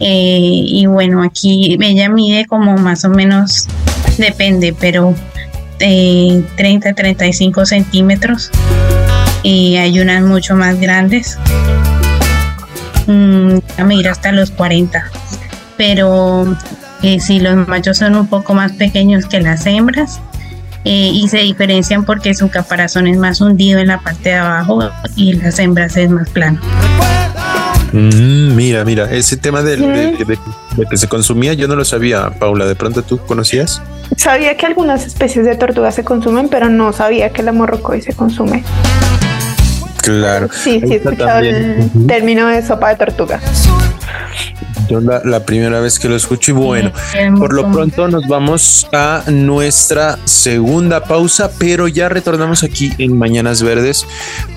Eh, 0.00 0.64
y 0.66 0.86
bueno, 0.86 1.22
aquí 1.22 1.78
ella 1.80 2.08
mide 2.08 2.46
como 2.46 2.76
más 2.76 3.04
o 3.04 3.10
menos, 3.10 3.68
depende, 4.18 4.74
pero 4.78 5.14
eh, 5.80 6.44
30, 6.56 6.94
35 6.94 7.66
centímetros. 7.66 8.50
Y 9.42 9.76
hay 9.76 10.00
unas 10.00 10.22
mucho 10.22 10.56
más 10.56 10.80
grandes. 10.80 11.38
Mm, 13.06 13.58
a 13.78 13.84
medir 13.84 14.08
hasta 14.08 14.32
los 14.32 14.50
40. 14.50 15.04
Pero 15.76 16.56
eh, 17.02 17.20
si 17.20 17.40
los 17.40 17.68
machos 17.68 17.98
son 17.98 18.16
un 18.16 18.26
poco 18.26 18.54
más 18.54 18.72
pequeños 18.72 19.26
que 19.26 19.40
las 19.40 19.66
hembras, 19.66 20.20
eh, 20.84 21.10
y 21.12 21.28
se 21.28 21.38
diferencian 21.38 22.04
porque 22.04 22.34
su 22.34 22.50
caparazón 22.50 23.06
es 23.06 23.16
más 23.16 23.40
hundido 23.40 23.80
en 23.80 23.86
la 23.86 24.00
parte 24.00 24.28
de 24.30 24.34
abajo 24.34 24.90
y 25.16 25.32
las 25.32 25.58
hembras 25.58 25.96
es 25.96 26.10
más 26.10 26.28
plano. 26.28 26.60
Mm, 27.92 28.54
mira, 28.54 28.84
mira, 28.84 29.10
ese 29.10 29.36
tema 29.38 29.62
de, 29.62 29.78
que 30.90 30.96
se 30.96 31.08
consumía 31.08 31.54
yo 31.54 31.68
no 31.68 31.76
lo 31.76 31.84
sabía, 31.84 32.30
Paula. 32.38 32.66
¿De 32.66 32.74
pronto 32.74 33.02
tú 33.02 33.18
conocías? 33.18 33.80
Sabía 34.16 34.56
que 34.56 34.66
algunas 34.66 35.06
especies 35.06 35.46
de 35.46 35.54
tortugas 35.54 35.94
se 35.94 36.04
consumen, 36.04 36.48
pero 36.50 36.68
no 36.68 36.92
sabía 36.92 37.30
que 37.30 37.42
la 37.42 37.52
morrocoy 37.52 38.02
se 38.02 38.12
consume. 38.12 38.62
Claro. 40.04 40.48
Sí, 40.52 40.80
sí, 40.80 40.92
he 40.92 40.96
escuchado 40.96 41.38
el 41.40 41.90
término 42.06 42.48
de 42.48 42.62
sopa 42.62 42.90
de 42.90 42.96
tortuga. 42.96 43.40
Yo 44.88 45.00
la, 45.00 45.44
primera 45.44 45.80
vez 45.80 45.98
que 45.98 46.08
lo 46.08 46.16
escucho 46.16 46.52
y 46.52 46.54
bueno, 46.54 46.92
por 47.38 47.52
lo 47.52 47.70
pronto 47.70 48.08
nos 48.08 48.26
vamos 48.26 48.86
a 48.92 49.24
nuestra 49.30 50.18
segunda 50.24 51.04
pausa, 51.04 51.50
pero 51.58 51.88
ya 51.88 52.08
retornamos 52.08 52.62
aquí 52.62 52.92
en 52.98 53.16
Mañanas 53.16 53.62
Verdes 53.62 54.06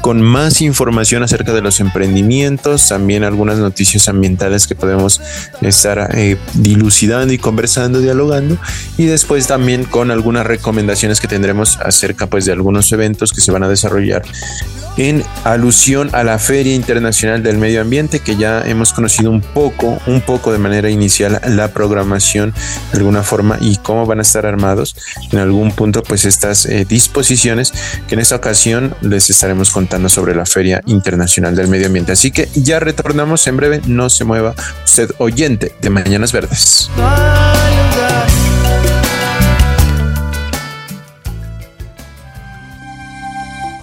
con 0.01 0.21
más 0.21 0.61
información 0.61 1.23
acerca 1.23 1.53
de 1.53 1.61
los 1.61 1.79
emprendimientos, 1.79 2.89
también 2.89 3.23
algunas 3.23 3.57
noticias 3.57 4.07
ambientales 4.09 4.67
que 4.67 4.75
podemos 4.75 5.21
estar 5.61 6.09
eh, 6.15 6.37
dilucidando 6.53 7.33
y 7.33 7.37
conversando, 7.37 7.99
dialogando 7.99 8.57
y 8.97 9.05
después 9.05 9.47
también 9.47 9.83
con 9.83 10.11
algunas 10.11 10.45
recomendaciones 10.45 11.19
que 11.19 11.27
tendremos 11.27 11.77
acerca 11.79 12.27
pues 12.27 12.45
de 12.45 12.51
algunos 12.51 12.91
eventos 12.91 13.33
que 13.33 13.41
se 13.41 13.51
van 13.51 13.63
a 13.63 13.69
desarrollar 13.69 14.23
en 14.97 15.23
alusión 15.43 16.09
a 16.13 16.23
la 16.23 16.39
Feria 16.39 16.73
Internacional 16.75 17.43
del 17.43 17.57
Medio 17.57 17.81
Ambiente, 17.81 18.19
que 18.19 18.35
ya 18.35 18.63
hemos 18.65 18.93
conocido 18.93 19.31
un 19.31 19.41
poco, 19.41 19.99
un 20.07 20.16
poco 20.21 20.51
de 20.51 20.57
manera 20.57 20.89
inicial 20.89 21.41
la 21.47 21.69
programación 21.69 22.53
de 22.91 22.99
alguna 22.99 23.23
forma 23.23 23.57
y 23.61 23.77
cómo 23.77 24.05
van 24.05 24.19
a 24.19 24.21
estar 24.21 24.45
armados 24.45 24.95
en 25.31 25.39
algún 25.39 25.71
punto, 25.71 26.03
pues 26.03 26.25
estas 26.25 26.65
eh, 26.65 26.85
disposiciones 26.85 27.73
que 28.07 28.15
en 28.15 28.21
esta 28.21 28.35
ocasión 28.35 28.95
les 29.01 29.29
estaremos 29.29 29.71
contando 29.71 30.09
sobre 30.09 30.35
la 30.35 30.45
Feria 30.45 30.81
Internacional 30.85 31.55
del 31.55 31.67
Medio 31.67 31.87
Ambiente. 31.87 32.11
Así 32.11 32.31
que 32.31 32.49
ya 32.55 32.79
retornamos 32.79 33.47
en 33.47 33.57
breve, 33.57 33.81
no 33.85 34.09
se 34.09 34.23
mueva 34.23 34.55
usted 34.83 35.09
oyente 35.17 35.73
de 35.81 35.89
Mañanas 35.89 36.31
Verdes. 36.31 36.89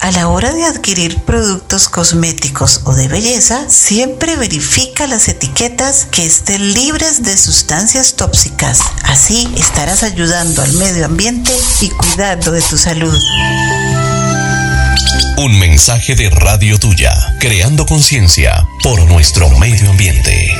A 0.05 0.11
la 0.11 0.29
hora 0.29 0.53
de 0.53 0.67
adquirir 0.67 1.19
productos 1.21 1.89
cosméticos 1.89 2.83
o 2.85 2.93
de 2.93 3.09
belleza, 3.09 3.71
siempre 3.71 4.37
verifica 4.37 5.07
las 5.07 5.29
etiquetas 5.29 6.07
que 6.11 6.27
estén 6.27 6.75
libres 6.75 7.23
de 7.23 7.35
sustancias 7.39 8.13
tóxicas. 8.15 8.83
Así 9.05 9.51
estarás 9.57 10.03
ayudando 10.03 10.61
al 10.61 10.75
medio 10.75 11.07
ambiente 11.07 11.53
y 11.81 11.89
cuidando 11.89 12.53
de 12.53 12.61
tu 12.61 12.77
salud. 12.77 13.19
Un 15.39 15.59
mensaje 15.59 16.15
de 16.15 16.29
Radio 16.29 16.79
Tuya, 16.79 17.15
creando 17.41 17.87
conciencia 17.87 18.69
por 18.83 19.03
nuestro 19.07 19.49
medio 19.59 19.89
ambiente. 19.89 20.51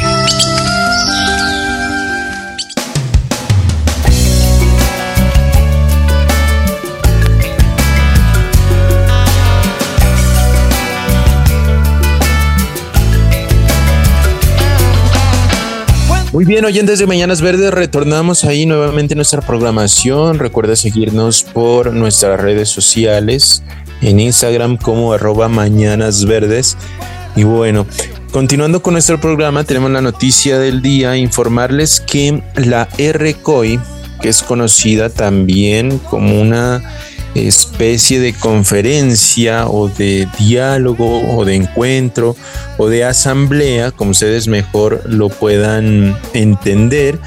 Muy 16.35 16.45
bien, 16.45 16.65
oyentes 16.65 16.99
de 16.99 17.07
Mañanas 17.07 17.41
Verdes, 17.41 17.73
retornamos 17.73 18.43
ahí 18.43 18.67
nuevamente 18.67 19.15
nuestra 19.15 19.41
programación. 19.41 20.41
Recuerda 20.41 20.75
seguirnos 20.75 21.45
por 21.45 21.93
nuestras 21.93 22.41
redes 22.41 22.69
sociales, 22.69 23.63
en 24.01 24.19
Instagram 24.19 24.77
como 24.77 25.13
arroba 25.13 25.49
Mañanas 25.49 26.25
Verdes. 26.25 26.77
Y 27.37 27.45
bueno, 27.45 27.87
continuando 28.33 28.83
con 28.83 28.95
nuestro 28.95 29.21
programa, 29.21 29.63
tenemos 29.63 29.93
la 29.93 30.01
noticia 30.01 30.59
del 30.59 30.83
día, 30.83 31.17
informarles 31.17 32.01
que 32.01 32.43
la 32.57 32.89
RCOI, 32.99 33.79
que 34.21 34.29
es 34.29 34.43
conocida 34.43 35.11
también 35.11 36.01
como 36.01 36.41
una 36.41 36.83
especie 37.35 38.21
de 38.21 38.33
conferencia 38.33 39.67
o 39.67 39.89
de 39.89 40.29
diálogo 40.39 41.37
o 41.37 41.45
de 41.45 41.55
encuentro 41.57 42.37
o 42.79 42.89
de 42.89 43.05
asamblea, 43.05 43.91
como 43.91 44.13
ustedes 44.13 44.49
mejor 44.49 45.03
lo 45.07 45.29
puedan 45.29 46.17
entender, 46.33 47.19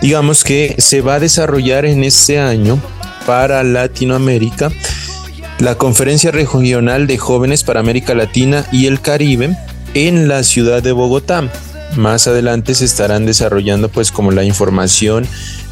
digamos 0.00 0.44
que 0.44 0.74
se 0.78 1.00
va 1.00 1.14
a 1.14 1.20
desarrollar 1.20 1.84
en 1.86 2.04
este 2.04 2.38
año 2.38 2.80
para 3.26 3.62
Latinoamérica 3.62 4.70
la 5.58 5.76
conferencia 5.76 6.32
regional 6.32 7.06
de 7.06 7.18
jóvenes 7.18 7.62
para 7.62 7.78
América 7.78 8.14
Latina 8.14 8.66
y 8.72 8.86
el 8.86 9.00
Caribe 9.00 9.56
en 9.94 10.26
la 10.26 10.42
ciudad 10.42 10.82
de 10.82 10.90
Bogotá. 10.90 11.48
Más 11.96 12.26
adelante 12.26 12.74
se 12.74 12.84
estarán 12.84 13.26
desarrollando 13.26 13.88
pues 13.88 14.10
como 14.10 14.32
la 14.32 14.42
información 14.42 15.26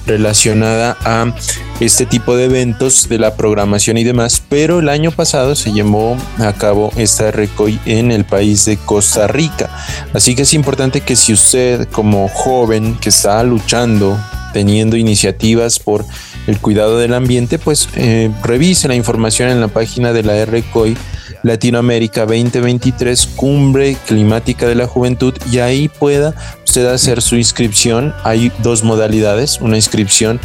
relacionada 0.06 0.96
a 1.04 1.34
este 1.80 2.04
tipo 2.04 2.36
de 2.36 2.44
eventos 2.44 3.08
de 3.08 3.18
la 3.18 3.36
programación 3.36 3.96
y 3.96 4.04
demás, 4.04 4.42
pero 4.48 4.80
el 4.80 4.88
año 4.88 5.10
pasado 5.10 5.54
se 5.54 5.72
llevó 5.72 6.16
a 6.38 6.52
cabo 6.52 6.92
esta 6.96 7.30
RECOI 7.30 7.80
en 7.86 8.12
el 8.12 8.24
país 8.24 8.64
de 8.66 8.76
Costa 8.76 9.26
Rica. 9.26 9.70
Así 10.12 10.34
que 10.34 10.42
es 10.42 10.54
importante 10.54 11.00
que 11.00 11.16
si 11.16 11.32
usted 11.32 11.88
como 11.88 12.28
joven 12.28 12.98
que 13.00 13.08
está 13.08 13.42
luchando, 13.42 14.18
teniendo 14.52 14.96
iniciativas 14.96 15.78
por 15.78 16.04
el 16.46 16.58
cuidado 16.58 16.98
del 16.98 17.14
ambiente, 17.14 17.58
pues 17.58 17.88
eh, 17.94 18.30
revise 18.42 18.88
la 18.88 18.94
información 18.94 19.48
en 19.48 19.60
la 19.60 19.68
página 19.68 20.12
de 20.12 20.22
la 20.22 20.44
RECOI 20.44 20.96
Latinoamérica 21.42 22.26
2023 22.26 23.26
Cumbre 23.37 23.96
Climática 24.07 24.66
de 24.66 24.74
la 24.74 24.87
Juventud 24.87 25.35
y 25.50 25.59
ahí 25.59 25.88
pueda 25.88 26.35
usted 26.64 26.87
hacer 26.87 27.20
su 27.20 27.37
inscripción. 27.37 28.14
Hay 28.24 28.53
dos 28.62 28.85
modalidades, 28.85 29.61
una 29.61 29.76
inscripción 29.76 30.40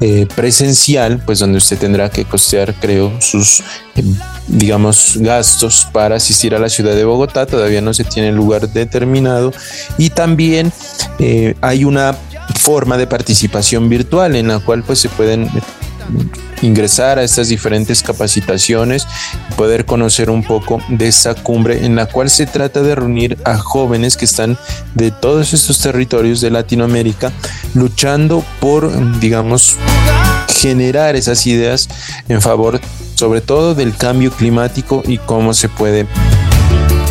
eh, 0.00 0.26
presencial, 0.34 1.22
pues 1.24 1.38
donde 1.38 1.58
usted 1.58 1.78
tendrá 1.78 2.10
que 2.10 2.24
costear, 2.24 2.74
creo, 2.74 3.12
sus, 3.20 3.60
eh, 3.96 4.02
digamos, 4.48 5.16
gastos 5.16 5.86
para 5.92 6.16
asistir 6.16 6.54
a 6.54 6.58
la 6.58 6.68
ciudad 6.68 6.94
de 6.94 7.04
Bogotá. 7.04 7.46
Todavía 7.46 7.80
no 7.80 7.94
se 7.94 8.04
tiene 8.04 8.32
lugar 8.32 8.68
determinado. 8.68 9.52
Y 9.96 10.10
también 10.10 10.72
eh, 11.18 11.54
hay 11.60 11.84
una 11.84 12.14
forma 12.60 12.96
de 12.98 13.06
participación 13.06 13.88
virtual 13.88 14.36
en 14.36 14.48
la 14.48 14.58
cual 14.58 14.82
pues 14.82 14.98
se 14.98 15.08
pueden 15.08 15.48
ingresar 16.62 17.18
a 17.18 17.22
estas 17.22 17.48
diferentes 17.48 18.02
capacitaciones 18.02 19.06
y 19.50 19.54
poder 19.54 19.84
conocer 19.84 20.30
un 20.30 20.42
poco 20.42 20.80
de 20.88 21.08
esta 21.08 21.34
cumbre 21.34 21.84
en 21.84 21.96
la 21.96 22.06
cual 22.06 22.30
se 22.30 22.46
trata 22.46 22.82
de 22.82 22.94
reunir 22.94 23.38
a 23.44 23.56
jóvenes 23.56 24.16
que 24.16 24.24
están 24.24 24.58
de 24.94 25.10
todos 25.10 25.52
estos 25.52 25.80
territorios 25.80 26.40
de 26.40 26.50
Latinoamérica 26.50 27.32
luchando 27.74 28.44
por, 28.60 29.20
digamos, 29.20 29.76
generar 30.48 31.16
esas 31.16 31.46
ideas 31.46 31.88
en 32.28 32.40
favor 32.40 32.80
sobre 33.14 33.40
todo 33.40 33.74
del 33.74 33.96
cambio 33.96 34.30
climático 34.30 35.02
y 35.06 35.18
cómo 35.18 35.54
se 35.54 35.68
puede 35.68 36.06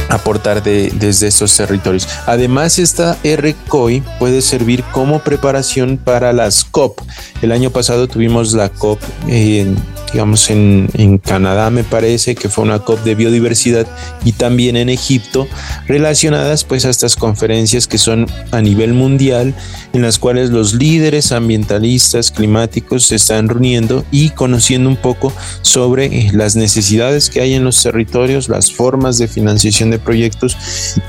aportar 0.10 0.64
desde 0.64 1.28
estos 1.28 1.56
territorios. 1.56 2.08
Además, 2.26 2.80
esta 2.80 3.18
RCOI 3.24 4.04
puede 4.20 4.42
servir 4.42 4.84
como 4.92 5.20
preparación 5.20 5.98
para 5.98 6.34
las 6.34 6.64
COP. 6.64 7.00
El 7.42 7.52
año 7.52 7.70
pasado 7.70 8.08
tuvimos 8.08 8.54
la 8.54 8.70
COP 8.70 9.00
en, 9.28 9.78
digamos 10.14 10.50
en, 10.50 10.90
en 10.94 11.18
Canadá 11.18 11.70
me 11.70 11.84
parece 11.84 12.36
que 12.36 12.48
fue 12.48 12.64
una 12.64 12.80
COP 12.80 13.04
de 13.04 13.16
biodiversidad 13.16 13.88
y 14.24 14.34
también 14.34 14.78
en 14.78 14.90
Egipto 14.90 15.48
relacionadas 15.88 16.64
pues 16.64 16.86
a 16.86 16.90
estas 16.90 17.16
conferencias 17.16 17.88
que 17.88 17.98
son 17.98 18.28
a 18.52 18.62
nivel 18.62 18.94
mundial 18.94 19.54
en 19.94 20.02
las 20.02 20.20
cuales 20.20 20.52
los 20.52 20.76
líderes 20.76 21.32
ambientalistas 21.32 22.32
climáticos 22.32 23.08
se 23.08 23.16
están 23.16 23.50
reuniendo 23.50 24.06
y 24.12 24.30
conociendo 24.30 24.90
un 24.90 24.98
poco 24.98 25.34
sobre 25.62 26.06
eh, 26.06 26.32
las 26.34 26.56
necesidades 26.56 27.30
que 27.30 27.42
hay 27.42 27.54
en 27.54 27.64
los 27.64 27.82
territorios, 27.82 28.50
las 28.50 28.72
formas 28.72 29.18
de 29.18 29.28
financiación 29.28 29.90
de 29.92 30.00
proyectos 30.00 30.58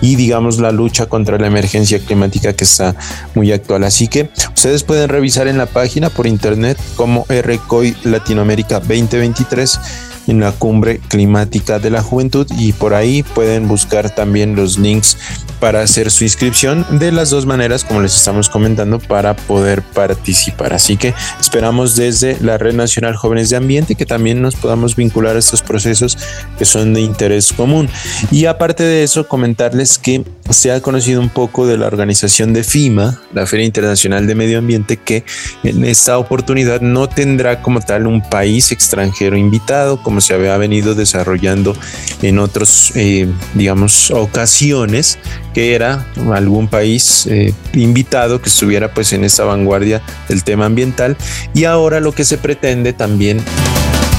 y 0.00 0.16
digamos 0.16 0.58
la 0.58 0.72
lucha 0.72 1.06
contra 1.06 1.38
la 1.38 1.46
emergencia 1.46 1.98
climática 1.98 2.54
que 2.54 2.64
está 2.64 2.94
muy 3.34 3.52
actual. 3.52 3.84
Así 3.84 4.08
que 4.08 4.30
ustedes 4.54 4.82
pueden 4.82 5.08
revisar 5.08 5.48
en 5.48 5.58
la 5.58 5.66
página 5.66 6.10
por 6.10 6.26
internet 6.26 6.78
como 6.96 7.26
RCOI 7.28 7.96
Latinoamérica 8.04 8.80
2023 9.00 9.80
en 10.26 10.40
la 10.40 10.52
cumbre 10.52 11.00
climática 11.09 11.78
de 11.78 11.90
la 11.90 12.02
juventud 12.02 12.46
y 12.59 12.72
por 12.72 12.94
ahí 12.94 13.22
pueden 13.22 13.68
buscar 13.68 14.14
también 14.14 14.57
los 14.57 14.78
links 14.78 15.16
para 15.61 15.83
hacer 15.83 16.11
su 16.11 16.24
inscripción 16.24 16.85
de 16.98 17.12
las 17.12 17.30
dos 17.30 17.46
maneras 17.46 17.85
como 17.85 18.00
les 18.00 18.14
estamos 18.14 18.48
comentando 18.48 18.98
para 18.98 19.35
poder 19.35 19.83
participar. 19.83 20.72
Así 20.72 20.96
que 20.96 21.14
esperamos 21.40 21.96
desde 21.96 22.38
la 22.40 22.59
Red 22.59 22.74
Nacional 22.74 23.16
Jóvenes 23.16 23.50
de 23.50 23.57
Ambiente 23.57 23.94
que 23.94 24.07
también 24.07 24.42
nos 24.42 24.57
podamos 24.57 24.96
vincular 24.96 25.37
a 25.37 25.38
estos 25.38 25.62
procesos 25.62 26.18
que 26.59 26.64
son 26.64 26.94
de 26.94 27.00
interés 27.00 27.52
común. 27.52 27.88
Y 28.30 28.46
aparte 28.46 28.83
de 28.83 29.04
eso, 29.04 29.26
comentarles 29.26 29.98
que 29.98 30.24
se 30.50 30.72
ha 30.72 30.80
conocido 30.80 31.20
un 31.20 31.30
poco 31.30 31.66
de 31.66 31.78
la 31.78 31.87
organización 31.87 32.52
de 32.52 32.64
FIMA, 32.64 33.20
la 33.33 33.46
Feria 33.46 33.64
Internacional 33.64 34.26
de 34.26 34.35
Medio 34.35 34.59
Ambiente, 34.59 34.98
que 34.98 35.24
en 35.62 35.85
esta 35.85 36.18
oportunidad 36.18 36.80
no 36.80 37.09
tendrá 37.09 37.62
como 37.62 37.80
tal 37.80 38.07
un 38.07 38.22
país 38.28 38.70
extranjero 38.72 39.37
invitado, 39.37 40.02
como 40.02 40.20
se 40.20 40.35
había 40.35 40.57
venido 40.57 40.94
desarrollando 40.94 41.76
en 42.22 42.38
otros, 42.38 42.92
eh, 42.94 43.26
digamos, 43.54 44.11
ocasiones, 44.11 45.18
que 45.54 45.74
era 45.74 46.07
algún 46.33 46.68
país 46.68 47.26
eh, 47.26 47.54
invitado 47.72 48.42
que 48.42 48.48
estuviera 48.48 48.92
pues 48.92 49.12
en 49.12 49.24
esta 49.24 49.44
vanguardia 49.44 50.02
del 50.28 50.44
tema 50.44 50.66
ambiental. 50.66 51.16
Y 51.54 51.64
ahora 51.64 52.00
lo 52.00 52.12
que 52.12 52.24
se 52.24 52.38
pretende 52.38 52.92
también 52.92 53.42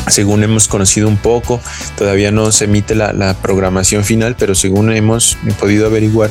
según 0.07 0.43
hemos 0.43 0.67
conocido 0.67 1.07
un 1.07 1.17
poco, 1.17 1.59
todavía 1.97 2.31
no 2.31 2.51
se 2.51 2.65
emite 2.65 2.95
la, 2.95 3.13
la, 3.13 3.33
programación 3.33 4.03
final, 4.03 4.35
pero 4.37 4.55
según 4.55 4.91
hemos 4.91 5.37
podido 5.59 5.87
averiguar, 5.87 6.29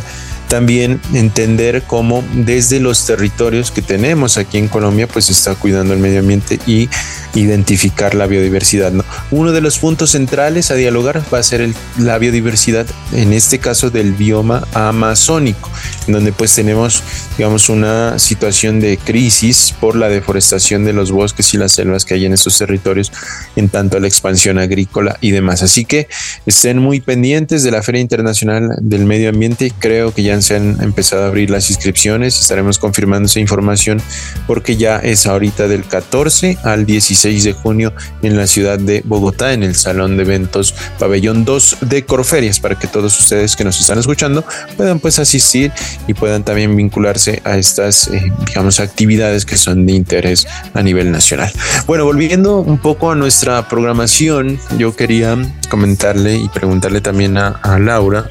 también 0.55 1.01
entender 1.13 1.83
cómo 1.85 2.23
desde 2.33 2.79
los 2.79 3.05
territorios 3.07 3.73
que 3.73 3.83
tenemos 3.83 4.39
aquí 4.39 4.57
en 4.57 4.69
Colombia, 4.69 5.09
pues 5.09 5.25
se 5.25 5.33
está 5.33 5.57
cuidando 5.57 5.95
el 5.95 5.99
medio 5.99 6.21
ambiente 6.21 6.61
y 6.65 6.89
identificar 7.35 8.15
la 8.15 8.29
biodiversidad. 8.29 8.93
¿no? 8.93 9.05
Uno 9.33 9.51
de 9.51 9.61
los 9.61 9.79
puntos 9.79 10.13
centrales 10.13 10.71
a 10.71 10.77
dialogar 10.77 11.25
va 11.35 11.39
a 11.39 11.43
ser 11.43 11.61
el, 11.61 11.75
la 11.99 12.19
biodiversidad, 12.19 12.87
en 13.13 13.33
este 13.33 13.59
caso 13.59 13.91
del 13.91 14.13
bioma 14.13 14.63
amazónico, 14.75 15.69
en 16.07 16.13
donde 16.13 16.31
pues 16.31 16.55
tenemos, 16.55 17.03
digamos, 17.37 17.69
una 17.69 18.21
situación 18.21 18.79
de 18.79 18.97
crisis 18.97 19.75
por 19.81 19.97
la 19.97 20.09
deforestación 20.09 20.85
de 20.85 20.93
los 20.93 21.11
bosques 21.11 21.53
y 21.53 21.57
las 21.57 21.73
selvas 21.73 22.05
que 22.05 22.15
hay 22.15 22.27
en 22.27 22.33
esos 22.33 22.57
territorios, 22.57 23.11
en 23.57 23.69
tanto 23.69 23.97
a 23.97 24.01
la 24.01 24.07
expansión 24.07 24.61
agrícola 24.61 25.19
y 25.21 25.33
demás. 25.33 25.65
Así 25.65 25.85
que 25.85 26.07
estén 26.47 26.79
muy 26.79 27.01
pendientes 27.01 27.65
de 27.65 27.73
la 27.73 27.83
Feria 27.83 28.01
Internacional 28.01 28.71
del 28.81 29.05
Medio 29.05 29.31
Ambiente. 29.31 29.73
Creo 29.81 30.15
que 30.15 30.23
ya 30.23 30.35
se 30.45 30.57
han 30.57 30.83
empezado 30.83 31.25
a 31.25 31.27
abrir 31.27 31.51
las 31.51 31.71
inscripciones. 31.71 32.41
Estaremos 32.41 32.79
confirmando 32.79 33.27
esa 33.27 33.41
información 33.41 34.01
porque 34.47 34.77
ya 34.77 34.99
es 34.99 35.27
ahorita 35.27 35.69
del 35.69 35.85
14 35.85 36.59
al 36.63 36.87
16 36.87 37.45
de 37.45 37.53
junio 37.53 37.93
en 38.23 38.37
la 38.37 38.47
ciudad 38.47 38.79
de 38.79 39.03
Bogotá, 39.05 39.53
en 39.53 39.63
el 39.63 39.75
Salón 39.75 40.17
de 40.17 40.23
Eventos 40.23 40.75
Pabellón 40.99 41.45
2 41.45 41.79
de 41.83 42.05
Corferias, 42.05 42.61
para 42.61 42.79
que 42.79 42.87
todos 42.87 43.19
ustedes 43.19 43.57
que 43.57 43.65
nos 43.65 43.81
están 43.81 43.99
escuchando 43.99 44.45
puedan 44.77 45.01
pues 45.01 45.19
asistir 45.19 45.73
y 46.07 46.15
puedan 46.15 46.45
también 46.45 46.77
vincularse 46.77 47.41
a 47.45 47.57
estas, 47.57 48.09
eh, 48.09 48.33
digamos, 48.47 48.81
actividades 48.81 49.45
que 49.45 49.57
son 49.57 49.87
de 49.87 49.93
interés 49.93 50.47
a 50.75 50.83
nivel 50.83 51.11
nacional. 51.11 51.53
Bueno, 51.87 52.05
volviendo 52.05 52.59
un 52.59 52.79
poco 52.79 53.11
a 53.11 53.15
nuestra 53.15 53.69
programación, 53.69 54.59
yo 54.79 54.95
quería 54.95 55.37
comentarle 55.75 56.37
y 56.37 56.49
preguntarle 56.49 57.01
también 57.01 57.37
a, 57.37 57.79
Laura, 57.81 58.31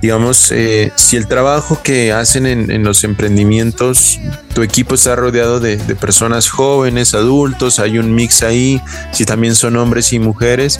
digamos, 0.00 0.52
eh, 0.52 0.92
si 0.94 1.16
el 1.16 1.26
trabajo 1.26 1.80
que 1.82 2.12
hacen 2.12 2.46
en, 2.46 2.84
los 2.84 3.02
emprendimientos, 3.02 4.20
tu 4.54 4.62
equipo 4.62 4.94
está 4.94 5.16
rodeado 5.16 5.58
de, 5.58 5.78
de, 5.78 5.96
personas 5.96 6.48
jóvenes, 6.48 7.12
adultos, 7.12 7.80
hay 7.80 7.98
un 7.98 8.14
mix 8.14 8.44
ahí, 8.44 8.80
si 9.10 9.24
también 9.24 9.56
son 9.56 9.76
hombres 9.76 10.12
y 10.12 10.20
mujeres. 10.20 10.78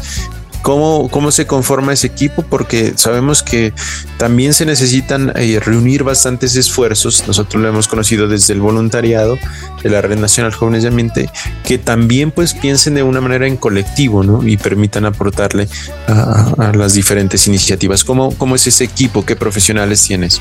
¿Cómo, 0.62 1.08
¿Cómo 1.08 1.30
se 1.30 1.46
conforma 1.46 1.92
ese 1.92 2.08
equipo? 2.08 2.42
Porque 2.42 2.94
sabemos 2.96 3.42
que 3.42 3.72
también 4.18 4.52
se 4.54 4.66
necesitan 4.66 5.32
eh, 5.36 5.60
reunir 5.64 6.02
bastantes 6.02 6.56
esfuerzos. 6.56 7.24
Nosotros 7.26 7.62
lo 7.62 7.68
hemos 7.68 7.88
conocido 7.88 8.28
desde 8.28 8.52
el 8.52 8.60
voluntariado 8.60 9.38
de 9.82 9.90
la 9.90 10.02
Red 10.02 10.18
Nacional 10.18 10.52
Jóvenes 10.52 10.82
de 10.82 10.88
Ambiente, 10.88 11.30
que 11.64 11.78
también 11.78 12.30
pues 12.30 12.54
piensen 12.54 12.94
de 12.94 13.02
una 13.02 13.20
manera 13.20 13.46
en 13.46 13.56
colectivo 13.56 14.24
¿no? 14.24 14.46
y 14.46 14.56
permitan 14.56 15.04
aportarle 15.04 15.68
a, 16.08 16.72
las 16.74 16.94
diferentes 16.94 17.46
iniciativas. 17.46 18.04
¿Cómo, 18.04 18.34
¿Cómo 18.36 18.56
es 18.56 18.66
ese 18.66 18.84
equipo? 18.84 19.24
¿Qué 19.24 19.36
profesionales 19.36 20.02
tienes? 20.02 20.40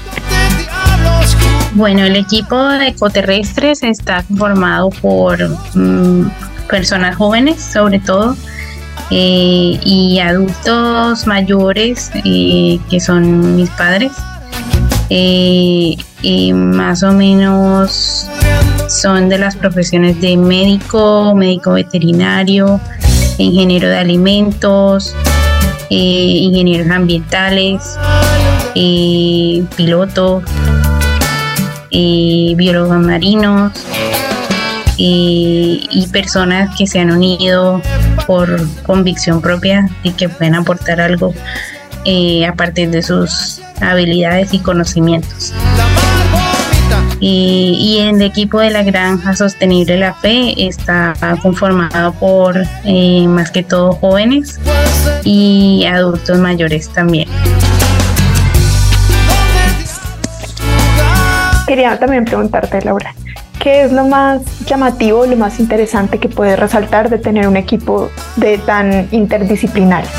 Bueno, 1.73 2.05
el 2.05 2.15
equipo 2.15 2.57
de 2.69 2.87
ecoterrestres 2.87 3.83
está 3.83 4.23
conformado 4.23 4.89
por 4.89 5.37
mmm, 5.75 6.29
personas 6.69 7.17
jóvenes, 7.17 7.61
sobre 7.61 7.99
todo, 7.99 8.35
eh, 9.11 9.79
y 9.83 10.19
adultos 10.19 11.27
mayores, 11.27 12.11
eh, 12.23 12.79
que 12.89 12.99
son 12.99 13.55
mis 13.55 13.69
padres. 13.71 14.11
Eh, 15.09 15.95
más 16.53 17.03
o 17.03 17.11
menos 17.11 18.27
son 18.89 19.29
de 19.29 19.37
las 19.37 19.55
profesiones 19.55 20.19
de 20.21 20.35
médico, 20.37 21.33
médico 21.35 21.73
veterinario, 21.73 22.79
ingeniero 23.37 23.87
de 23.87 23.97
alimentos, 23.97 25.15
ingenieros 25.89 26.89
ambientales, 26.89 27.97
piloto 29.75 30.41
eh, 31.97 32.53
biólogos 32.57 32.97
marinos 32.97 33.71
eh, 34.97 35.79
y 35.89 36.07
personas 36.11 36.75
que 36.77 36.87
se 36.87 36.99
han 36.99 37.11
unido 37.11 37.81
por 38.27 38.57
convicción 38.83 39.41
propia 39.41 39.89
y 40.03 40.11
que 40.11 40.29
pueden 40.29 40.55
aportar 40.55 41.01
algo 41.01 41.33
eh, 42.05 42.45
a 42.45 42.53
partir 42.53 42.91
de 42.91 43.01
sus 43.01 43.61
habilidades 43.81 44.53
y 44.53 44.59
conocimientos. 44.59 45.53
Y, 47.19 47.77
y, 47.79 48.07
el 48.07 48.21
equipo 48.21 48.59
de 48.59 48.69
la 48.69 48.83
Granja 48.83 49.35
Sostenible 49.35 49.97
La 49.97 50.13
Fe 50.13 50.67
está 50.67 51.13
conformado 51.41 52.13
por 52.13 52.61
eh, 52.83 53.25
más 53.27 53.51
que 53.51 53.63
todo 53.63 53.93
jóvenes 53.93 54.59
y 55.23 55.85
adultos 55.85 56.37
mayores 56.37 56.89
también. 56.89 57.27
Quería 61.67 61.97
también 61.97 62.25
preguntarte, 62.25 62.81
Laura, 62.83 63.13
¿qué 63.59 63.83
es 63.83 63.91
lo 63.91 64.05
más 64.05 64.41
llamativo, 64.65 65.25
lo 65.25 65.35
más 65.35 65.59
interesante 65.59 66.19
que 66.19 66.29
puedes 66.29 66.59
resaltar 66.59 67.09
de 67.09 67.17
tener 67.17 67.47
un 67.47 67.57
equipo 67.57 68.11
de 68.35 68.59
tan 68.59 69.07
interdisciplinario? 69.11 70.09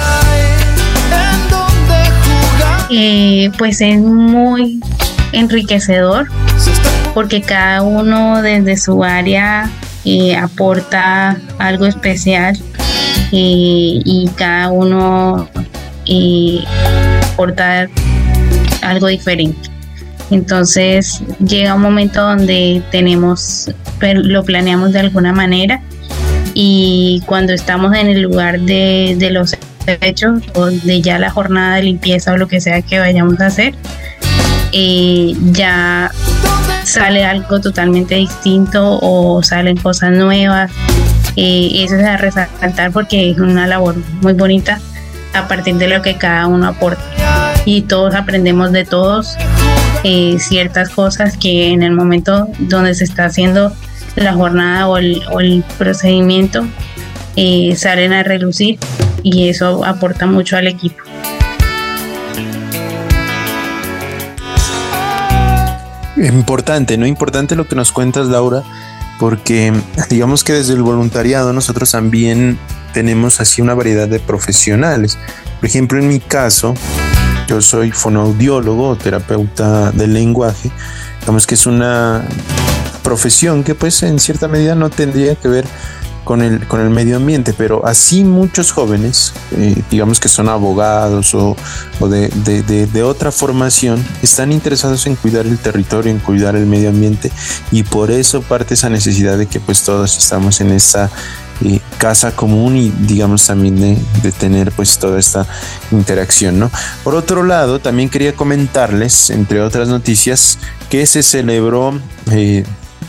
Eh, 2.91 3.51
pues 3.59 3.81
es 3.81 3.99
muy 3.99 4.81
enriquecedor 5.33 6.29
porque 7.15 7.43
cada 7.43 7.83
uno 7.83 8.43
desde 8.43 8.77
su 8.77 9.03
área 9.05 9.71
eh, 10.05 10.37
aporta 10.37 11.37
algo 11.59 11.87
especial 11.87 12.57
eh, 13.33 14.01
y 14.05 14.31
cada 14.37 14.71
uno 14.71 15.49
eh, 16.07 16.65
aporta 17.33 17.89
algo 18.83 19.07
diferente. 19.09 19.76
Entonces 20.31 21.23
llega 21.39 21.75
un 21.75 21.83
momento 21.83 22.23
donde 22.23 22.83
tenemos, 22.91 23.71
lo 24.01 24.45
planeamos 24.45 24.93
de 24.93 25.01
alguna 25.01 25.33
manera 25.33 25.83
y 26.55 27.23
cuando 27.27 27.53
estamos 27.53 27.95
en 27.95 28.09
el 28.09 28.23
lugar 28.23 28.61
de, 28.61 29.15
de 29.19 29.31
los 29.31 29.57
hechos 29.87 30.43
o 30.55 30.67
de 30.67 31.01
ya 31.01 31.19
la 31.19 31.31
jornada 31.31 31.77
de 31.77 31.85
limpieza 31.85 32.33
o 32.33 32.37
lo 32.37 32.49
que 32.49 32.61
sea 32.61 32.83
que 32.83 32.99
vayamos 32.99 33.41
a 33.41 33.47
hacer, 33.47 33.75
eh, 34.73 35.35
ya 35.53 36.11
sale 36.85 37.25
algo 37.25 37.61
totalmente 37.61 38.17
distinto 38.17 38.99
o 39.01 39.43
salen 39.43 39.77
cosas 39.77 40.13
nuevas. 40.13 40.71
Eh, 41.37 41.85
eso 41.85 41.97
es 41.97 42.05
a 42.05 42.17
resaltar 42.17 42.93
porque 42.93 43.31
es 43.31 43.39
una 43.39 43.67
labor 43.67 43.97
muy 44.23 44.33
bonita 44.33 44.81
a 45.35 45.47
partir 45.49 45.77
de 45.77 45.89
lo 45.89 46.03
que 46.03 46.17
cada 46.17 46.47
uno 46.47 46.69
aporta 46.69 47.03
y 47.67 47.83
todos 47.83 48.15
aprendemos 48.15 48.73
de 48.73 48.85
todos 48.85 49.37
eh, 50.09 50.39
ciertas 50.39 50.91
cosas 50.91 51.37
que 51.37 51.71
en 51.71 51.83
el 51.83 51.91
momento 51.91 52.47
donde 52.61 52.95
se 52.95 53.03
está 53.03 53.25
haciendo 53.25 53.73
la 54.15 54.35
jornada 54.35 54.87
o 54.87 54.99
el, 54.99 55.65
procedimiento 55.79 56.65
eh, 57.35 57.75
salen 57.75 58.13
a 58.13 58.23
relucir 58.23 58.79
y 59.25 59.49
eso 59.49 59.85
aporta 59.85 60.27
mucho 60.27 60.57
al 60.57 60.69
equipo. 60.69 61.03
Importante, 66.17 66.97
¿no? 66.97 67.07
Importante 67.09 67.57
lo 67.57 67.67
que 67.67 67.75
nos 67.75 67.91
cuentas, 67.91 68.29
Laura, 68.29 68.63
porque 69.19 69.73
digamos 70.09 70.45
que 70.45 70.53
desde 70.53 70.75
el 70.75 70.83
voluntariado 70.83 71.53
nosotros 71.53 71.91
también 71.91 72.61
tenemos 72.95 73.41
así 73.41 73.61
una 73.61 73.75
variedad 73.75 74.07
de 74.07 74.21
profesionales. 74.21 75.19
Por 75.59 75.69
ejemplo, 75.69 75.99
en 75.99 76.07
mi 76.07 76.21
caso, 76.21 76.77
yo 77.47 77.61
soy 77.61 77.91
fonoaudiólogo, 77.91 78.97
terapeuta 78.97 79.93
del 79.93 80.15
lenguaje. 80.15 80.71
Digamos 81.21 81.47
que 81.47 81.55
es 81.55 81.67
una 81.67 82.25
profesión 83.03 83.63
que 83.63 83.75
pues 83.75 84.03
en 84.03 84.19
cierta 84.19 84.49
medida 84.49 84.75
no 84.75 84.91
tendría 84.91 85.37
que 85.37 85.49
ver 85.49 85.65
con 86.27 86.43
el, 86.43 86.67
con 86.67 86.81
el 86.81 86.91
medio 86.91 87.17
ambiente, 87.17 87.55
pero 87.57 87.87
así 87.87 88.25
muchos 88.25 88.73
jóvenes, 88.73 89.33
eh, 89.53 89.81
digamos 89.89 90.19
que 90.19 90.29
son 90.29 90.49
abogados 90.49 91.35
o, 91.35 91.57
de, 92.01 92.29
de, 92.65 93.03
otra 93.05 93.31
formación, 93.31 94.05
están 94.23 94.51
interesados 94.51 95.07
en 95.07 95.15
cuidar 95.15 95.47
el 95.47 95.57
territorio, 95.57 96.11
en 96.11 96.19
cuidar 96.19 96.57
el 96.57 96.67
medio 96.67 96.89
ambiente 96.89 97.31
y 97.71 97.85
por 97.85 98.11
eso 98.11 98.43
parte 98.43 98.75
esa 98.75 98.91
necesidad 98.91 99.39
de 99.39 99.47
que 99.47 99.61
pues 99.61 99.85
todos 99.85 100.19
estamos 100.19 100.61
en 100.61 100.73
esa 100.73 101.11
casa 101.99 102.35
común 102.37 102.77
y 102.77 102.91
digamos 103.07 103.47
también 103.47 103.81
de, 103.81 103.99
de, 104.23 104.33
tener 104.33 104.73
pues 104.73 104.99
toda 104.99 105.19
esta 105.19 105.47
interacción, 105.91 106.59
¿no? 106.59 106.71
Por 107.03 107.15
otro 107.15 107.43
lado, 107.43 107.79
también 107.79 108.09
quería 108.09 108.35
comentarles, 108.35 109.31
entre 109.31 109.61
otras 109.61 109.89
noticias, 109.89 110.59
que 110.91 111.07
se 111.07 111.23
celebró 111.23 111.99
eh, 112.31 112.65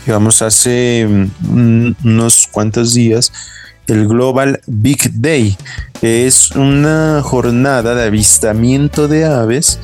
digamos, 0.08 0.40
hace 0.40 1.06
mm, 1.06 1.90
unos 2.02 2.48
cuantos 2.50 2.94
días, 2.94 3.30
el 3.86 4.08
Global 4.08 4.58
Big 4.66 5.20
Day, 5.20 5.54
que 6.00 6.26
es 6.26 6.52
una 6.52 7.20
jornada 7.22 7.94
de 7.94 8.04
avistamiento 8.04 9.06
de 9.06 9.26
aves, 9.26 9.78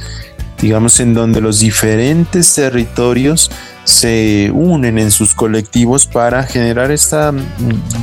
digamos, 0.65 0.99
en 0.99 1.13
donde 1.13 1.43
los 1.43 1.59
diferentes 1.59 2.55
territorios 2.55 3.51
se 3.85 4.51
unen 4.55 4.99
en 4.99 5.11
sus 5.11 5.35
colectivos 5.35 6.07
para 6.07 6.45
generar 6.45 6.91
esta, 6.91 7.35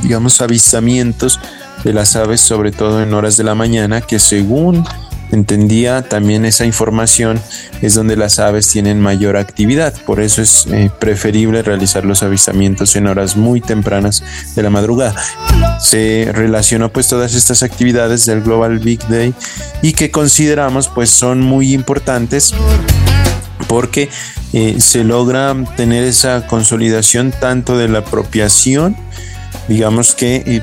digamos, 0.04 0.40
avistamientos 0.40 1.40
de 1.82 1.92
las 1.92 2.14
aves, 2.14 2.40
sobre 2.40 2.70
todo 2.70 3.02
en 3.02 3.14
horas 3.14 3.36
de 3.36 3.42
la 3.42 3.56
mañana, 3.56 4.00
que 4.00 4.20
según 4.20 4.84
entendía 5.32 6.02
también 6.02 6.44
esa 6.44 6.64
información 6.64 7.40
es 7.80 7.94
donde 7.94 8.16
las 8.16 8.38
aves 8.38 8.68
tienen 8.68 9.00
mayor 9.00 9.36
actividad. 9.36 9.94
Por 10.06 10.20
eso 10.20 10.42
es 10.42 10.66
eh, 10.70 10.90
preferible 10.98 11.62
realizar 11.62 12.04
los 12.04 12.22
avistamientos 12.22 12.94
en 12.96 13.06
horas 13.06 13.36
muy 13.36 13.60
tempranas 13.60 14.22
de 14.54 14.62
la 14.62 14.70
madrugada. 14.70 15.20
Se 15.80 16.30
relacionó 16.32 16.92
pues 16.92 17.08
todas 17.08 17.34
estas 17.34 17.62
actividades 17.62 18.26
del 18.26 18.42
Global 18.42 18.78
Big 18.78 19.00
Day 19.08 19.34
y 19.80 19.92
que 19.94 20.10
consideramos 20.10 20.88
pues 20.88 21.10
son 21.10 21.40
muy 21.40 21.72
importantes 21.72 22.54
porque 23.68 24.10
eh, 24.52 24.76
se 24.80 25.02
logra 25.02 25.56
tener 25.76 26.04
esa 26.04 26.46
consolidación 26.46 27.32
tanto 27.32 27.78
de 27.78 27.88
la 27.88 28.00
apropiación, 28.00 28.96
digamos 29.66 30.14
que 30.14 30.42
eh, 30.46 30.62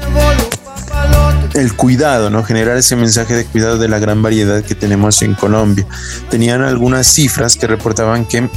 el 1.53 1.73
cuidado, 1.75 2.29
¿no? 2.29 2.43
Generar 2.43 2.77
ese 2.77 2.95
mensaje 2.95 3.33
de 3.35 3.45
cuidado 3.45 3.77
de 3.77 3.87
la 3.87 3.99
gran 3.99 4.21
variedad 4.21 4.63
que 4.63 4.75
tenemos 4.75 5.21
en 5.21 5.33
Colombia. 5.33 5.85
Tenían 6.29 6.61
algunas 6.61 7.07
cifras 7.07 7.55
que 7.57 7.67
reportaban 7.67 8.25
que 8.25 8.49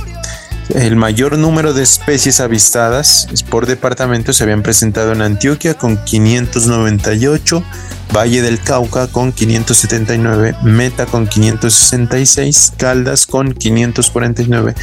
el 0.70 0.96
mayor 0.96 1.36
número 1.38 1.74
de 1.74 1.82
especies 1.82 2.40
avistadas 2.40 3.28
por 3.50 3.66
departamento 3.66 4.32
se 4.32 4.44
habían 4.44 4.62
presentado 4.62 5.12
en 5.12 5.22
Antioquia 5.22 5.74
con 5.74 6.02
598, 6.02 7.62
Valle 8.14 8.42
del 8.42 8.60
Cauca 8.60 9.06
con 9.08 9.32
579, 9.32 10.54
Meta 10.62 11.06
con 11.06 11.26
566, 11.26 12.74
Caldas 12.76 13.26
con 13.26 13.52
549 13.52 14.74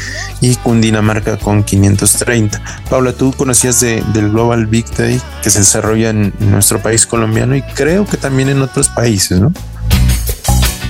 y 0.41 0.55
Cundinamarca 0.55 1.37
con 1.37 1.63
530. 1.63 2.61
Paula, 2.89 3.13
tú 3.13 3.33
conocías 3.35 3.79
del 3.79 4.29
Global 4.31 4.67
Big 4.67 4.85
Day 4.95 5.21
que 5.41 5.49
se 5.49 5.59
desarrolla 5.59 6.09
en 6.09 6.33
nuestro 6.39 6.79
país 6.79 7.05
colombiano 7.05 7.55
y 7.55 7.61
creo 7.61 8.05
que 8.05 8.17
también 8.17 8.49
en 8.49 8.61
otros 8.61 8.89
países, 8.89 9.39
¿no? 9.39 9.53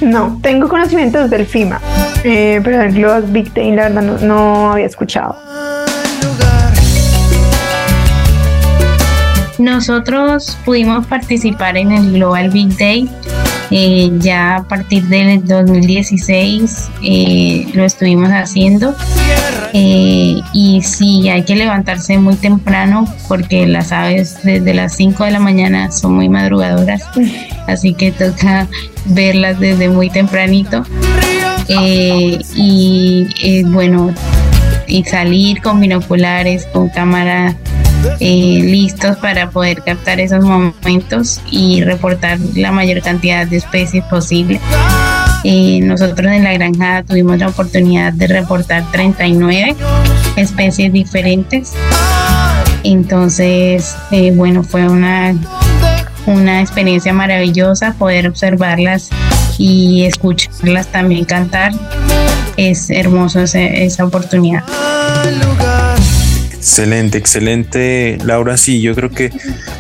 No, 0.02 0.40
tengo 0.42 0.70
conocimientos 0.70 1.30
del 1.30 1.46
FIMA, 1.46 1.82
eh, 2.24 2.62
pero 2.64 2.82
el 2.82 2.94
Global 2.94 3.24
Big 3.28 3.54
Day 3.54 3.72
la 3.72 3.90
verdad 3.90 4.02
no, 4.02 4.18
no 4.20 4.72
había 4.74 4.86
escuchado. 4.86 5.38
Nosotros 9.58 10.58
pudimos 10.64 11.06
participar 11.06 11.76
en 11.76 11.92
el 11.92 12.14
Global 12.14 12.50
Big 12.50 12.78
Day 12.78 13.10
eh, 13.72 14.10
ya 14.18 14.58
a 14.58 14.64
partir 14.64 15.04
del 15.04 15.46
2016 15.46 16.90
eh, 17.04 17.68
lo 17.74 17.84
estuvimos 17.84 18.30
haciendo. 18.30 18.96
Eh, 19.74 20.42
y 20.54 20.82
sí 20.82 21.30
hay 21.30 21.44
que 21.44 21.56
levantarse 21.56 22.18
muy 22.18 22.36
temprano 22.36 23.06
porque 23.28 23.68
las 23.68 23.92
aves 23.92 24.40
desde 24.44 24.74
las 24.74 24.96
5 24.96 25.26
de 25.26 25.32
la 25.32 25.40
mañana 25.40 25.92
son 25.92 26.16
muy 26.16 26.28
madrugadoras 26.28 27.04
así 27.68 27.94
que 27.94 28.12
toca 28.12 28.68
verlas 29.06 29.60
desde 29.60 29.88
muy 29.88 30.10
tempranito 30.10 30.84
y 31.70 33.64
bueno 33.64 34.14
y 34.88 35.04
salir 35.04 35.62
con 35.62 35.80
binoculares 35.80 36.66
con 36.74 36.90
cámara 36.90 37.56
eh, 38.20 38.60
listos 38.62 39.18
para 39.18 39.50
poder 39.50 39.82
captar 39.84 40.20
esos 40.20 40.44
momentos 40.44 41.42
y 41.52 41.84
reportar 41.84 42.40
la 42.56 42.72
mayor 42.72 43.02
cantidad 43.02 43.46
de 43.46 43.58
especies 43.58 44.04
posible. 44.06 44.60
Eh, 45.44 45.80
nosotros 45.82 46.32
en 46.32 46.44
la 46.44 46.54
granja 46.54 47.04
tuvimos 47.04 47.38
la 47.40 47.48
oportunidad 47.48 48.14
de 48.14 48.28
reportar 48.28 48.90
39 48.92 49.76
especies 50.38 50.92
diferentes. 50.92 51.74
Entonces, 52.84 53.96
eh, 54.12 54.32
bueno, 54.32 54.64
fue 54.64 54.88
una, 54.88 55.36
una 56.30 56.62
experiencia 56.62 57.12
maravillosa 57.12 57.94
poder 57.98 58.28
observarlas 58.28 59.10
y 59.58 60.06
escucharlas 60.06 60.88
también 60.88 61.26
cantar. 61.26 61.74
Es 62.56 62.90
hermoso 62.90 63.42
esa 63.42 64.06
oportunidad. 64.06 64.64
Excelente, 66.60 67.18
excelente, 67.18 68.18
Laura. 68.26 68.58
Sí, 68.58 68.82
yo 68.82 68.94
creo 68.94 69.10
que 69.10 69.32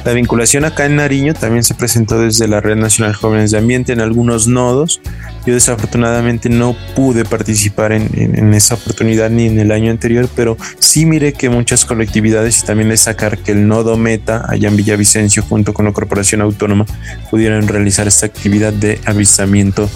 la 0.05 0.13
vinculación 0.13 0.63
acá 0.63 0.86
en 0.86 0.95
Nariño 0.95 1.34
también 1.34 1.61
se 1.65 1.73
presentó 1.73 2.21
desde 2.21 2.47
la 2.47 2.61
Red 2.61 2.77
Nacional 2.77 3.13
Jóvenes 3.15 3.51
de 3.51 3.57
Ambiente 3.57 3.91
en 3.91 3.99
algunos 3.99 4.47
nodos. 4.47 5.01
Yo 5.45 5.53
desafortunadamente 5.53 6.47
no 6.47 6.77
pude 6.95 7.25
participar 7.25 7.91
en, 7.91 8.53
esa 8.53 8.75
oportunidad 8.75 9.30
ni 9.30 9.47
en 9.47 9.59
el 9.59 9.73
año 9.73 9.91
anterior, 9.91 10.30
pero 10.38 10.55
sí 10.80 11.05
miré 11.05 11.34
que 11.34 11.49
muchas 11.49 11.84
colectividades 11.84 12.59
y 12.59 12.65
también 12.65 12.89
destacar 12.89 13.39
que 13.39 13.51
el 13.51 13.67
nodo 13.67 13.97
Meta 13.97 14.45
allá 14.47 14.69
en 14.69 14.77
Villavicencio 14.77 15.43
junto 15.43 15.73
con 15.73 15.86
la 15.86 15.91
Corporación 15.91 16.39
Autónoma 16.39 16.86
pudieron 17.30 17.67
realizar 17.67 18.07
esta 18.07 18.25
actividad 18.25 18.71
de 18.71 19.01
avistamiento 19.05 19.89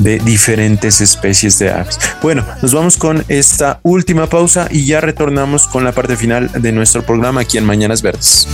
de 0.00 0.18
diferentes 0.18 1.00
especies 1.00 1.58
de 1.58 1.70
aves. 1.70 1.98
Bueno, 2.22 2.44
nos 2.62 2.74
vamos 2.74 2.96
con 2.96 3.24
esta 3.28 3.80
última 3.82 4.26
pausa 4.26 4.68
y 4.70 4.86
ya 4.86 5.00
retornamos 5.00 5.68
con 5.68 5.84
la 5.84 5.92
parte 5.92 6.16
final 6.16 6.50
de 6.52 6.72
nuestro 6.72 7.02
programa 7.02 7.42
aquí 7.42 7.58
en 7.58 7.64
Mañanas 7.64 8.02
Verdes. 8.02 8.48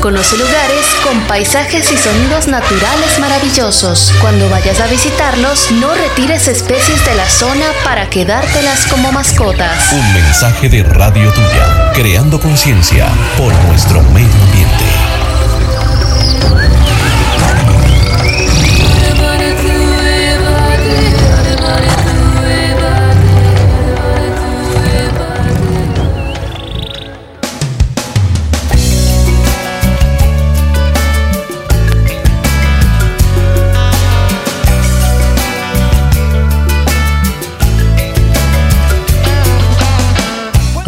Conoce 0.00 0.34
lugares 0.38 0.86
con 1.04 1.20
paisajes 1.26 1.92
y 1.92 1.96
sonidos 1.98 2.48
naturales 2.48 3.18
maravillosos. 3.18 4.14
Cuando 4.22 4.48
vayas 4.48 4.80
a 4.80 4.86
visitarlos, 4.86 5.70
no 5.72 5.94
retires 5.94 6.48
especies 6.48 7.04
de 7.04 7.14
la 7.16 7.28
zona 7.28 7.66
para 7.84 8.08
quedártelas 8.08 8.86
como 8.86 9.12
mascotas. 9.12 9.92
Un 9.92 10.14
mensaje 10.14 10.70
de 10.70 10.84
Radio 10.84 11.30
Tuya, 11.32 11.92
creando 11.92 12.40
conciencia 12.40 13.08
por 13.36 13.52
nuestro 13.66 14.00
medio 14.04 14.42
ambiente. 14.42 14.84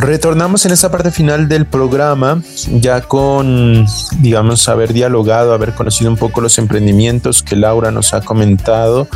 Retornamos 0.03 0.67
en 0.67 0.73
esta 0.73 0.91
parte 0.91 1.13
final 1.13 1.47
del 1.47 1.65
programa, 1.65 2.43
ya 2.73 3.03
con, 3.03 3.87
digamos, 4.19 4.69
haber 4.69 4.93
dialogado, 4.93 5.55
haber 5.55 5.75
conocido 5.75 6.11
un 6.11 6.17
poco 6.17 6.41
los 6.41 6.59
emprendimientos 6.59 7.45
que 7.45 7.55
Laura 7.55 7.93
nos 7.93 8.13
ha 8.13 8.21
comentado, 8.21 9.07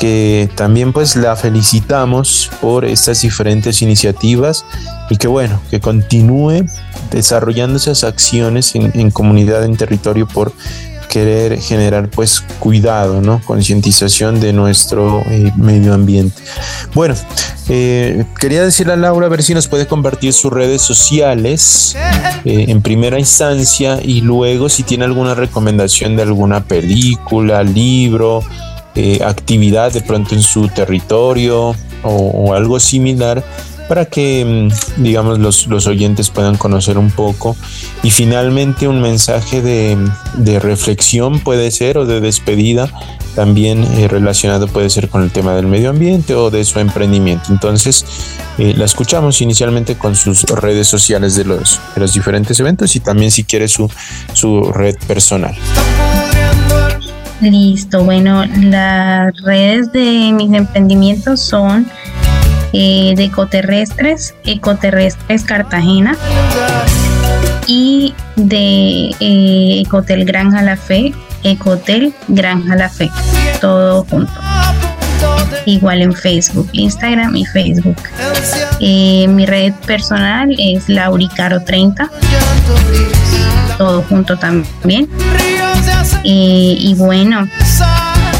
que 0.00 0.50
también 0.56 0.92
pues 0.92 1.14
la 1.14 1.36
felicitamos 1.36 2.50
por 2.60 2.84
estas 2.84 3.22
diferentes 3.22 3.82
iniciativas 3.82 4.64
y 5.10 5.16
que 5.16 5.28
bueno, 5.28 5.60
que 5.70 5.78
continúe 5.78 6.66
desarrollando 7.12 7.76
esas 7.76 8.02
acciones 8.02 8.74
en, 8.74 8.90
en 8.98 9.12
comunidad, 9.12 9.64
en 9.64 9.76
territorio 9.76 10.26
por 10.26 10.52
querer 11.16 11.58
generar 11.58 12.10
pues 12.10 12.44
cuidado, 12.58 13.22
¿no? 13.22 13.40
Concientización 13.46 14.38
de 14.38 14.52
nuestro 14.52 15.22
eh, 15.30 15.50
medio 15.56 15.94
ambiente. 15.94 16.42
Bueno, 16.92 17.14
eh, 17.70 18.26
quería 18.38 18.62
decirle 18.62 18.92
a 18.92 18.96
Laura 18.96 19.24
a 19.24 19.30
ver 19.30 19.42
si 19.42 19.54
nos 19.54 19.66
puede 19.66 19.86
compartir 19.86 20.34
sus 20.34 20.52
redes 20.52 20.82
sociales 20.82 21.96
eh, 22.44 22.66
en 22.68 22.82
primera 22.82 23.18
instancia 23.18 23.98
y 24.02 24.20
luego 24.20 24.68
si 24.68 24.82
tiene 24.82 25.06
alguna 25.06 25.34
recomendación 25.34 26.16
de 26.16 26.22
alguna 26.22 26.64
película, 26.64 27.62
libro, 27.62 28.42
actividad 29.24 29.92
de 29.92 30.02
pronto 30.02 30.34
en 30.34 30.42
su 30.42 30.68
territorio 30.68 31.74
o 32.02 32.52
algo 32.52 32.78
similar 32.78 33.42
para 33.88 34.06
que, 34.06 34.44
mm, 34.44 35.02
digamos, 35.02 35.38
los, 35.38 35.66
los, 35.66 35.86
oyentes 35.86 36.30
puedan 36.30 36.56
conocer 36.56 36.98
un 36.98 37.10
poco. 37.10 37.56
Y 38.02 38.10
finalmente 38.10 38.88
un 38.88 39.00
mensaje 39.00 39.62
de, 39.62 39.96
de 40.34 40.58
reflexión 40.58 41.40
puede 41.40 41.70
ser 41.70 41.98
o 41.98 42.06
de 42.06 42.20
despedida, 42.20 42.90
también 43.36 43.84
eh, 43.84 44.08
relacionado 44.08 44.66
puede 44.66 44.90
ser 44.90 45.08
con 45.08 45.22
el 45.22 45.30
tema 45.30 45.54
del 45.54 45.66
medio 45.66 45.90
ambiente 45.90 46.34
o 46.34 46.50
de 46.50 46.64
su 46.64 46.80
emprendimiento. 46.80 47.52
Entonces, 47.52 48.04
eh, 48.58 48.74
la 48.76 48.86
escuchamos 48.86 49.40
inicialmente 49.42 49.96
con 49.96 50.16
sus 50.16 50.42
redes 50.44 50.88
sociales 50.88 51.36
de 51.36 51.44
los, 51.44 51.78
de 51.94 52.00
los 52.00 52.14
diferentes 52.14 52.58
eventos 52.58 52.96
y 52.96 53.00
también 53.00 53.30
si 53.30 53.44
quiere 53.44 53.68
su, 53.68 53.90
su 54.32 54.72
red 54.72 54.96
personal. 55.06 55.54
Listo, 57.42 58.02
bueno, 58.02 58.46
las 58.46 59.34
redes 59.42 59.92
de 59.92 60.32
mis 60.32 60.54
emprendimientos 60.54 61.40
son 61.40 61.86
eh, 62.72 63.14
de 63.16 63.24
Ecoterrestres, 63.24 64.34
Ecoterrestres 64.44 65.44
Cartagena 65.44 66.16
y 67.66 68.14
de 68.36 69.10
eh, 69.20 69.82
Ecotel 69.84 70.24
Granja 70.24 70.62
La 70.62 70.76
Fe, 70.76 71.12
Ecotel 71.44 72.14
Granja 72.28 72.76
La 72.76 72.88
Fe, 72.88 73.10
todo 73.60 74.04
junto. 74.04 74.32
Igual 75.64 76.02
en 76.02 76.12
Facebook, 76.12 76.68
Instagram 76.72 77.34
y 77.34 77.44
Facebook. 77.44 77.96
Eh, 78.80 79.26
mi 79.28 79.46
red 79.46 79.72
personal 79.86 80.54
es 80.58 80.88
Lauricaro30, 80.88 82.08
todo 83.78 84.02
junto 84.02 84.36
también. 84.36 85.08
y 86.22 86.94
bueno, 86.96 87.48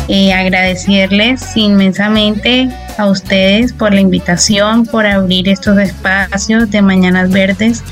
agradecerles 0.09 1.57
inmensamente 1.57 2.69
a 2.97 3.07
ustedes 3.07 3.73
por 3.73 3.93
la 3.93 4.01
invitación, 4.01 4.87
por 4.87 5.07
abrir 5.07 5.49
estos 5.49 5.79
espacios 5.79 6.71
de 6.71 6.83
Mañanas 6.83 7.31
Verdes 7.31 7.83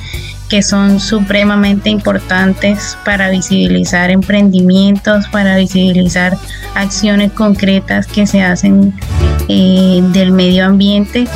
que 0.48 0.62
son 0.62 1.00
supremamente 1.00 1.90
importantes 1.90 2.98
para 3.04 3.30
visibilizar 3.30 4.10
emprendimientos, 4.10 5.26
para 5.28 5.56
visibilizar 5.56 6.36
acciones 6.74 7.32
concretas 7.32 8.06
que 8.06 8.26
se 8.26 8.42
hacen 8.42 8.94
eh, 9.48 10.00
del 10.12 10.32
medio 10.32 10.66
ambiente, 10.66 11.26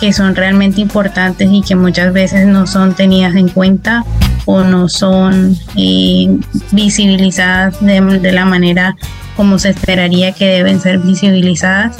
que 0.00 0.12
son 0.12 0.34
realmente 0.36 0.80
importantes 0.80 1.48
y 1.50 1.62
que 1.62 1.74
muchas 1.74 2.12
veces 2.12 2.46
no 2.46 2.66
son 2.66 2.94
tenidas 2.94 3.34
en 3.34 3.48
cuenta 3.48 4.04
o 4.44 4.62
no 4.62 4.88
son 4.88 5.56
eh, 5.76 6.38
visibilizadas 6.72 7.80
de, 7.80 8.00
de 8.00 8.32
la 8.32 8.44
manera 8.44 8.96
como 9.40 9.58
se 9.58 9.70
esperaría 9.70 10.32
que 10.32 10.44
deben 10.44 10.82
ser 10.82 10.98
visibilizadas. 10.98 11.96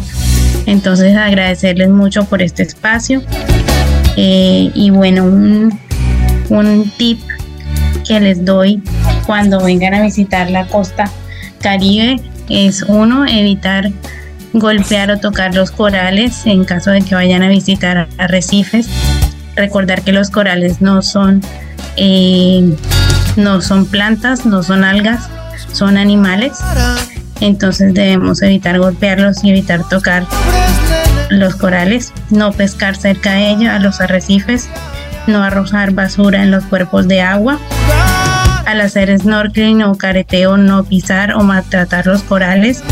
Entonces 0.66 1.16
agradecerles 1.16 1.88
mucho 1.88 2.24
por 2.24 2.42
este 2.42 2.62
espacio. 2.62 3.22
Eh, 4.18 4.70
y 4.74 4.90
bueno, 4.90 5.24
un, 5.24 5.80
un 6.50 6.92
tip 6.98 7.18
que 8.06 8.20
les 8.20 8.44
doy 8.44 8.82
cuando 9.24 9.64
vengan 9.64 9.94
a 9.94 10.02
visitar 10.02 10.50
la 10.50 10.66
costa 10.66 11.10
caribe 11.62 12.20
es 12.50 12.82
uno, 12.82 13.24
evitar 13.24 13.90
golpear 14.52 15.10
o 15.10 15.18
tocar 15.18 15.54
los 15.54 15.70
corales 15.70 16.44
en 16.44 16.66
caso 16.66 16.90
de 16.90 17.00
que 17.00 17.14
vayan 17.14 17.42
a 17.42 17.48
visitar 17.48 18.06
arrecifes. 18.18 18.86
Recordar 19.56 20.02
que 20.02 20.12
los 20.12 20.28
corales 20.28 20.82
no 20.82 21.00
son, 21.00 21.40
eh, 21.96 22.76
no 23.36 23.62
son 23.62 23.86
plantas, 23.86 24.44
no 24.44 24.62
son 24.62 24.84
algas, 24.84 25.30
son 25.72 25.96
animales 25.96 26.58
entonces 27.40 27.94
debemos 27.94 28.42
evitar 28.42 28.78
golpearlos 28.78 29.42
y 29.44 29.50
evitar 29.50 29.88
tocar 29.88 30.26
los 31.30 31.56
corales, 31.56 32.12
no 32.30 32.52
pescar 32.52 32.96
cerca 32.96 33.32
de 33.32 33.50
ellos, 33.50 33.68
a 33.68 33.78
los 33.78 34.00
arrecifes, 34.00 34.68
no 35.26 35.42
arrojar 35.42 35.92
basura 35.92 36.42
en 36.42 36.50
los 36.50 36.64
cuerpos 36.64 37.08
de 37.08 37.20
agua. 37.20 37.58
Al 38.66 38.80
hacer 38.80 39.16
snorkeling 39.18 39.82
o 39.82 39.94
careteo, 39.94 40.56
no 40.56 40.84
pisar 40.84 41.34
o 41.34 41.42
maltratar 41.42 42.06
los 42.06 42.22
corales, 42.22 42.82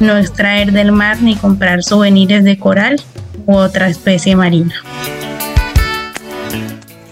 no 0.00 0.16
extraer 0.16 0.72
del 0.72 0.92
mar 0.92 1.22
ni 1.22 1.36
comprar 1.36 1.82
souvenirs 1.82 2.44
de 2.44 2.58
coral 2.58 3.00
u 3.46 3.54
otra 3.54 3.88
especie 3.88 4.36
marina. 4.36 4.74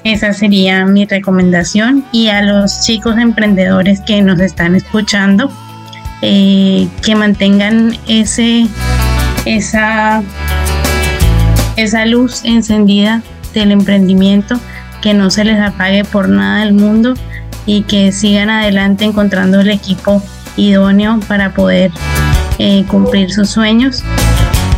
Esa 0.03 0.33
sería 0.33 0.87
mi 0.87 1.05
recomendación 1.05 2.05
y 2.11 2.29
a 2.29 2.43
los 2.43 2.83
chicos 2.85 3.19
emprendedores 3.19 4.01
que 4.01 4.23
nos 4.23 4.41
están 4.41 4.75
escuchando, 4.75 5.53
eh, 6.23 6.89
que 7.03 7.15
mantengan 7.15 7.97
ese, 8.07 8.67
esa, 9.47 10.23
esa 11.77 12.07
luz 12.07 12.43
encendida 12.45 13.23
del 13.55 13.73
emprendimiento, 13.73 14.61
que 15.01 15.15
no 15.15 15.31
se 15.31 15.45
les 15.45 15.61
apague 15.61 16.05
por 16.05 16.29
nada 16.29 16.61
del 16.61 16.75
mundo 16.75 17.15
y 17.67 17.83
que 17.83 18.13
sigan 18.13 18.51
adelante 18.51 19.05
encontrando 19.05 19.61
el 19.61 19.71
equipo 19.71 20.23
idóneo 20.57 21.21
para 21.27 21.55
poder 21.55 21.91
eh, 22.59 22.85
cumplir 22.87 23.33
sus 23.33 23.49
sueños, 23.49 24.03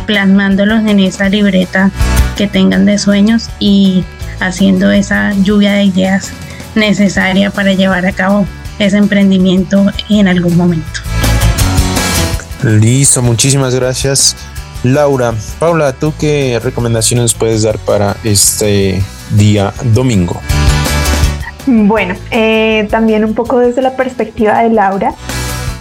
plasmándolos 0.05 0.85
en 0.85 0.99
esa 0.99 1.29
libreta 1.29 1.91
que 2.37 2.47
tengan 2.47 2.85
de 2.85 2.97
sueños 2.97 3.49
y 3.59 4.03
haciendo 4.39 4.91
esa 4.91 5.33
lluvia 5.33 5.73
de 5.73 5.85
ideas 5.85 6.31
necesaria 6.75 7.51
para 7.51 7.73
llevar 7.73 8.05
a 8.05 8.11
cabo 8.11 8.47
ese 8.79 8.97
emprendimiento 8.97 9.85
en 10.09 10.27
algún 10.27 10.57
momento. 10.57 11.12
Listo, 12.63 13.21
muchísimas 13.21 13.75
gracias. 13.75 14.37
Laura, 14.83 15.33
Paula, 15.59 15.93
¿tú 15.93 16.13
qué 16.17 16.59
recomendaciones 16.63 17.33
puedes 17.33 17.63
dar 17.63 17.77
para 17.77 18.15
este 18.23 19.01
día 19.31 19.73
domingo? 19.93 20.39
Bueno, 21.65 22.15
eh, 22.31 22.87
también 22.89 23.25
un 23.25 23.33
poco 23.33 23.59
desde 23.59 23.81
la 23.81 23.95
perspectiva 23.95 24.61
de 24.61 24.69
Laura, 24.69 25.13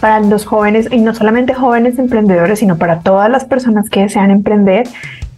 para 0.01 0.19
los 0.21 0.45
jóvenes, 0.45 0.89
y 0.91 0.99
no 0.99 1.15
solamente 1.15 1.55
jóvenes 1.55 1.99
emprendedores, 1.99 2.59
sino 2.59 2.77
para 2.77 3.01
todas 3.01 3.31
las 3.31 3.45
personas 3.45 3.89
que 3.89 4.01
desean 4.01 4.33
emprender, 4.33 4.89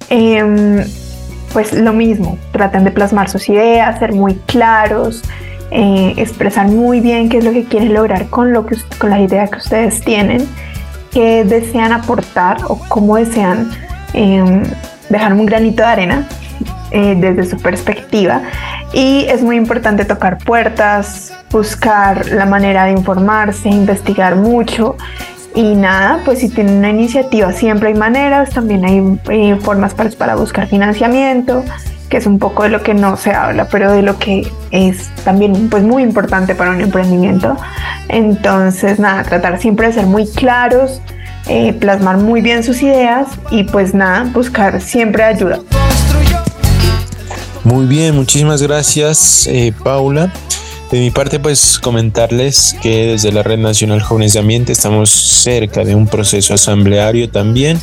em, 0.08 0.82
pues 1.52 1.74
lo 1.74 1.92
mismo, 1.92 2.38
traten 2.52 2.84
de 2.84 2.90
plasmar 2.90 3.28
sus 3.28 3.48
ideas, 3.50 3.98
ser 3.98 4.12
muy 4.12 4.34
claros, 4.46 5.22
eh, 5.70 6.14
expresar 6.16 6.68
muy 6.68 7.00
bien 7.00 7.28
qué 7.28 7.38
es 7.38 7.44
lo 7.44 7.52
que 7.52 7.64
quieren 7.64 7.92
lograr 7.92 8.28
con, 8.28 8.52
lo 8.52 8.64
que, 8.64 8.76
con 8.98 9.10
la 9.10 9.20
idea 9.20 9.46
que 9.48 9.58
ustedes 9.58 10.00
tienen 10.00 10.46
qué 11.14 11.44
desean 11.44 11.92
aportar 11.92 12.58
o 12.68 12.78
cómo 12.88 13.16
desean 13.16 13.70
em, 14.12 14.62
dejar 15.08 15.32
un 15.32 15.46
granito 15.46 15.82
de 15.82 15.88
arena 15.88 16.28
eh, 16.90 17.14
desde 17.16 17.44
su 17.48 17.56
perspectiva. 17.56 18.42
Y 18.92 19.24
es 19.28 19.40
muy 19.40 19.56
importante 19.56 20.04
tocar 20.04 20.38
puertas, 20.38 21.32
buscar 21.50 22.26
la 22.26 22.46
manera 22.46 22.84
de 22.84 22.92
informarse, 22.92 23.68
investigar 23.68 24.36
mucho. 24.36 24.96
Y 25.54 25.76
nada, 25.76 26.20
pues 26.24 26.40
si 26.40 26.48
tienen 26.48 26.78
una 26.78 26.90
iniciativa 26.90 27.52
siempre 27.52 27.88
hay 27.88 27.94
maneras, 27.94 28.50
también 28.50 28.84
hay 28.84 29.18
eh, 29.30 29.56
formas 29.60 29.94
para, 29.94 30.10
para 30.10 30.34
buscar 30.34 30.66
financiamiento, 30.66 31.64
que 32.14 32.18
es 32.18 32.26
un 32.26 32.38
poco 32.38 32.62
de 32.62 32.68
lo 32.68 32.80
que 32.80 32.94
no 32.94 33.16
se 33.16 33.32
habla, 33.32 33.66
pero 33.66 33.90
de 33.90 34.00
lo 34.00 34.20
que 34.20 34.46
es 34.70 35.10
también 35.24 35.68
pues 35.68 35.82
muy 35.82 36.04
importante 36.04 36.54
para 36.54 36.70
un 36.70 36.80
emprendimiento. 36.80 37.56
Entonces, 38.08 39.00
nada, 39.00 39.24
tratar 39.24 39.60
siempre 39.60 39.88
de 39.88 39.94
ser 39.94 40.06
muy 40.06 40.24
claros, 40.28 41.00
eh, 41.48 41.72
plasmar 41.72 42.18
muy 42.18 42.40
bien 42.40 42.62
sus 42.62 42.82
ideas 42.82 43.26
y 43.50 43.64
pues 43.64 43.94
nada, 43.94 44.30
buscar 44.32 44.80
siempre 44.80 45.24
ayuda. 45.24 45.58
Muy 47.64 47.86
bien, 47.86 48.14
muchísimas 48.14 48.62
gracias 48.62 49.48
eh, 49.48 49.74
Paula. 49.82 50.32
De 50.92 51.00
mi 51.00 51.10
parte, 51.10 51.40
pues 51.40 51.80
comentarles 51.80 52.76
que 52.80 53.06
desde 53.06 53.32
la 53.32 53.42
Red 53.42 53.58
Nacional 53.58 54.00
Jóvenes 54.00 54.34
de 54.34 54.38
Ambiente 54.38 54.70
estamos 54.70 55.10
cerca 55.10 55.82
de 55.84 55.96
un 55.96 56.06
proceso 56.06 56.54
asambleario 56.54 57.28
también 57.28 57.80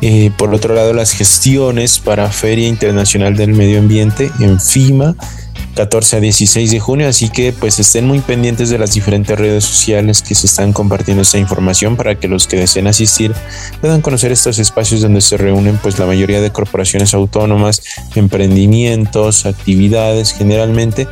Eh, 0.00 0.30
por 0.36 0.54
otro 0.54 0.74
lado, 0.74 0.92
las 0.92 1.12
gestiones 1.12 1.98
para 1.98 2.30
Feria 2.30 2.68
Internacional 2.68 3.36
del 3.36 3.52
Medio 3.52 3.78
Ambiente 3.78 4.30
en 4.40 4.60
FIMA 4.60 5.16
14 5.78 6.16
a 6.16 6.20
16 6.20 6.72
de 6.72 6.80
junio, 6.80 7.08
así 7.08 7.28
que 7.28 7.52
pues 7.52 7.78
estén 7.78 8.04
muy 8.04 8.18
pendientes 8.18 8.68
de 8.68 8.78
las 8.78 8.94
diferentes 8.94 9.38
redes 9.38 9.62
sociales 9.62 10.22
que 10.22 10.34
se 10.34 10.46
están 10.48 10.72
compartiendo 10.72 11.22
esta 11.22 11.38
información 11.38 11.96
para 11.96 12.16
que 12.16 12.26
los 12.26 12.48
que 12.48 12.56
deseen 12.56 12.88
asistir 12.88 13.32
puedan 13.80 14.00
conocer 14.00 14.32
estos 14.32 14.58
espacios 14.58 15.02
donde 15.02 15.20
se 15.20 15.36
reúnen 15.36 15.78
pues 15.80 16.00
la 16.00 16.06
mayoría 16.06 16.40
de 16.40 16.50
corporaciones 16.50 17.14
autónomas, 17.14 17.82
emprendimientos, 18.16 19.46
actividades 19.46 20.32
generalmente 20.32 21.06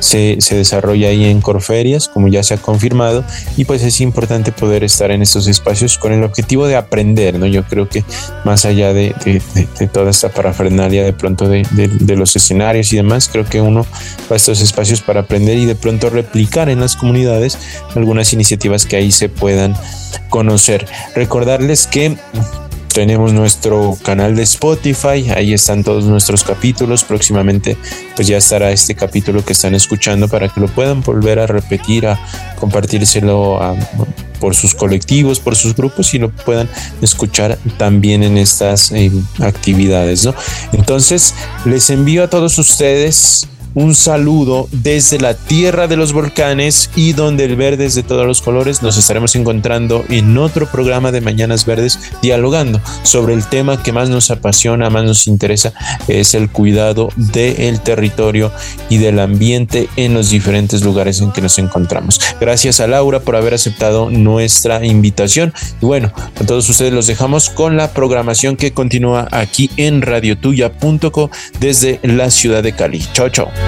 se, 0.00 0.40
se, 0.40 0.56
desarrolla 0.56 1.08
ahí 1.08 1.24
en 1.24 1.40
Corferias, 1.40 2.08
como 2.08 2.28
ya 2.28 2.42
se 2.42 2.54
ha 2.54 2.56
confirmado, 2.58 3.24
y 3.56 3.64
pues 3.64 3.82
es 3.82 4.00
importante 4.00 4.52
poder 4.52 4.84
estar 4.84 5.10
en 5.10 5.22
estos 5.22 5.46
espacios 5.46 5.98
con 5.98 6.12
el 6.12 6.24
objetivo 6.24 6.66
de 6.66 6.76
aprender, 6.76 7.38
¿no? 7.38 7.46
Yo 7.46 7.64
creo 7.64 7.88
que 7.88 8.04
más 8.44 8.64
allá 8.64 8.92
de, 8.92 9.14
de, 9.24 9.86
toda 9.88 10.10
esta 10.10 10.28
parafernalia 10.28 11.04
de 11.04 11.12
pronto 11.12 11.48
de, 11.48 11.66
de, 11.72 12.16
los 12.16 12.36
escenarios 12.36 12.92
y 12.92 12.96
demás, 12.96 13.28
creo 13.30 13.44
que 13.44 13.60
uno 13.60 13.86
va 14.30 14.34
a 14.34 14.36
estos 14.36 14.60
espacios 14.60 15.00
para 15.00 15.20
aprender 15.20 15.56
y 15.58 15.66
de 15.66 15.74
pronto 15.74 16.10
replicar 16.10 16.68
en 16.68 16.80
las 16.80 16.96
comunidades 16.96 17.58
algunas 17.94 18.32
iniciativas 18.32 18.86
que 18.86 18.96
ahí 18.96 19.10
se 19.10 19.28
puedan 19.28 19.74
conocer. 20.28 20.86
Recordarles 21.14 21.86
que 21.86 22.16
tenemos 22.98 23.32
nuestro 23.32 23.96
canal 24.02 24.34
de 24.34 24.42
Spotify, 24.42 25.30
ahí 25.30 25.52
están 25.52 25.84
todos 25.84 26.06
nuestros 26.06 26.42
capítulos. 26.42 27.04
Próximamente 27.04 27.76
pues 28.16 28.26
ya 28.26 28.38
estará 28.38 28.72
este 28.72 28.96
capítulo 28.96 29.44
que 29.44 29.52
están 29.52 29.76
escuchando 29.76 30.26
para 30.26 30.48
que 30.48 30.58
lo 30.58 30.66
puedan 30.66 31.00
volver 31.00 31.38
a 31.38 31.46
repetir, 31.46 32.08
a 32.08 32.18
compartírselo 32.58 33.60
por 34.40 34.56
sus 34.56 34.74
colectivos, 34.74 35.38
por 35.38 35.54
sus 35.54 35.76
grupos 35.76 36.12
y 36.14 36.18
lo 36.18 36.30
puedan 36.32 36.68
escuchar 37.00 37.56
también 37.76 38.24
en 38.24 38.36
estas 38.36 38.90
eh, 38.90 39.12
actividades, 39.38 40.24
¿no? 40.24 40.34
Entonces, 40.72 41.36
les 41.66 41.90
envío 41.90 42.24
a 42.24 42.28
todos 42.28 42.58
ustedes 42.58 43.46
un 43.78 43.94
saludo 43.94 44.68
desde 44.72 45.20
la 45.20 45.34
tierra 45.34 45.86
de 45.86 45.96
los 45.96 46.12
volcanes 46.12 46.90
y 46.96 47.12
donde 47.12 47.44
el 47.44 47.54
verde 47.54 47.86
es 47.86 47.94
de 47.94 48.02
todos 48.02 48.26
los 48.26 48.42
colores. 48.42 48.82
Nos 48.82 48.98
estaremos 48.98 49.36
encontrando 49.36 50.04
en 50.08 50.36
otro 50.36 50.66
programa 50.66 51.12
de 51.12 51.20
Mañanas 51.20 51.64
Verdes 51.64 52.00
dialogando 52.20 52.80
sobre 53.04 53.34
el 53.34 53.46
tema 53.46 53.80
que 53.80 53.92
más 53.92 54.08
nos 54.10 54.32
apasiona, 54.32 54.90
más 54.90 55.04
nos 55.04 55.28
interesa, 55.28 55.72
es 56.08 56.34
el 56.34 56.50
cuidado 56.50 57.10
del 57.14 57.80
territorio 57.80 58.50
y 58.88 58.98
del 58.98 59.20
ambiente 59.20 59.88
en 59.94 60.12
los 60.12 60.30
diferentes 60.30 60.82
lugares 60.82 61.20
en 61.20 61.30
que 61.30 61.40
nos 61.40 61.56
encontramos. 61.60 62.20
Gracias 62.40 62.80
a 62.80 62.88
Laura 62.88 63.20
por 63.20 63.36
haber 63.36 63.54
aceptado 63.54 64.10
nuestra 64.10 64.84
invitación. 64.84 65.54
Y 65.80 65.86
bueno, 65.86 66.12
a 66.34 66.44
todos 66.44 66.68
ustedes 66.68 66.92
los 66.92 67.06
dejamos 67.06 67.48
con 67.48 67.76
la 67.76 67.92
programación 67.92 68.56
que 68.56 68.72
continúa 68.72 69.28
aquí 69.30 69.70
en 69.76 70.02
radiotuya.co 70.02 71.30
desde 71.60 72.00
la 72.02 72.32
ciudad 72.32 72.64
de 72.64 72.72
Cali. 72.72 73.06
Chao, 73.12 73.28
chao. 73.28 73.67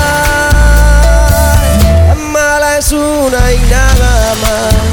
es 2.81 2.91
una 2.93 3.53
y 3.53 3.59
nada 3.69 4.33
más. 4.41 4.90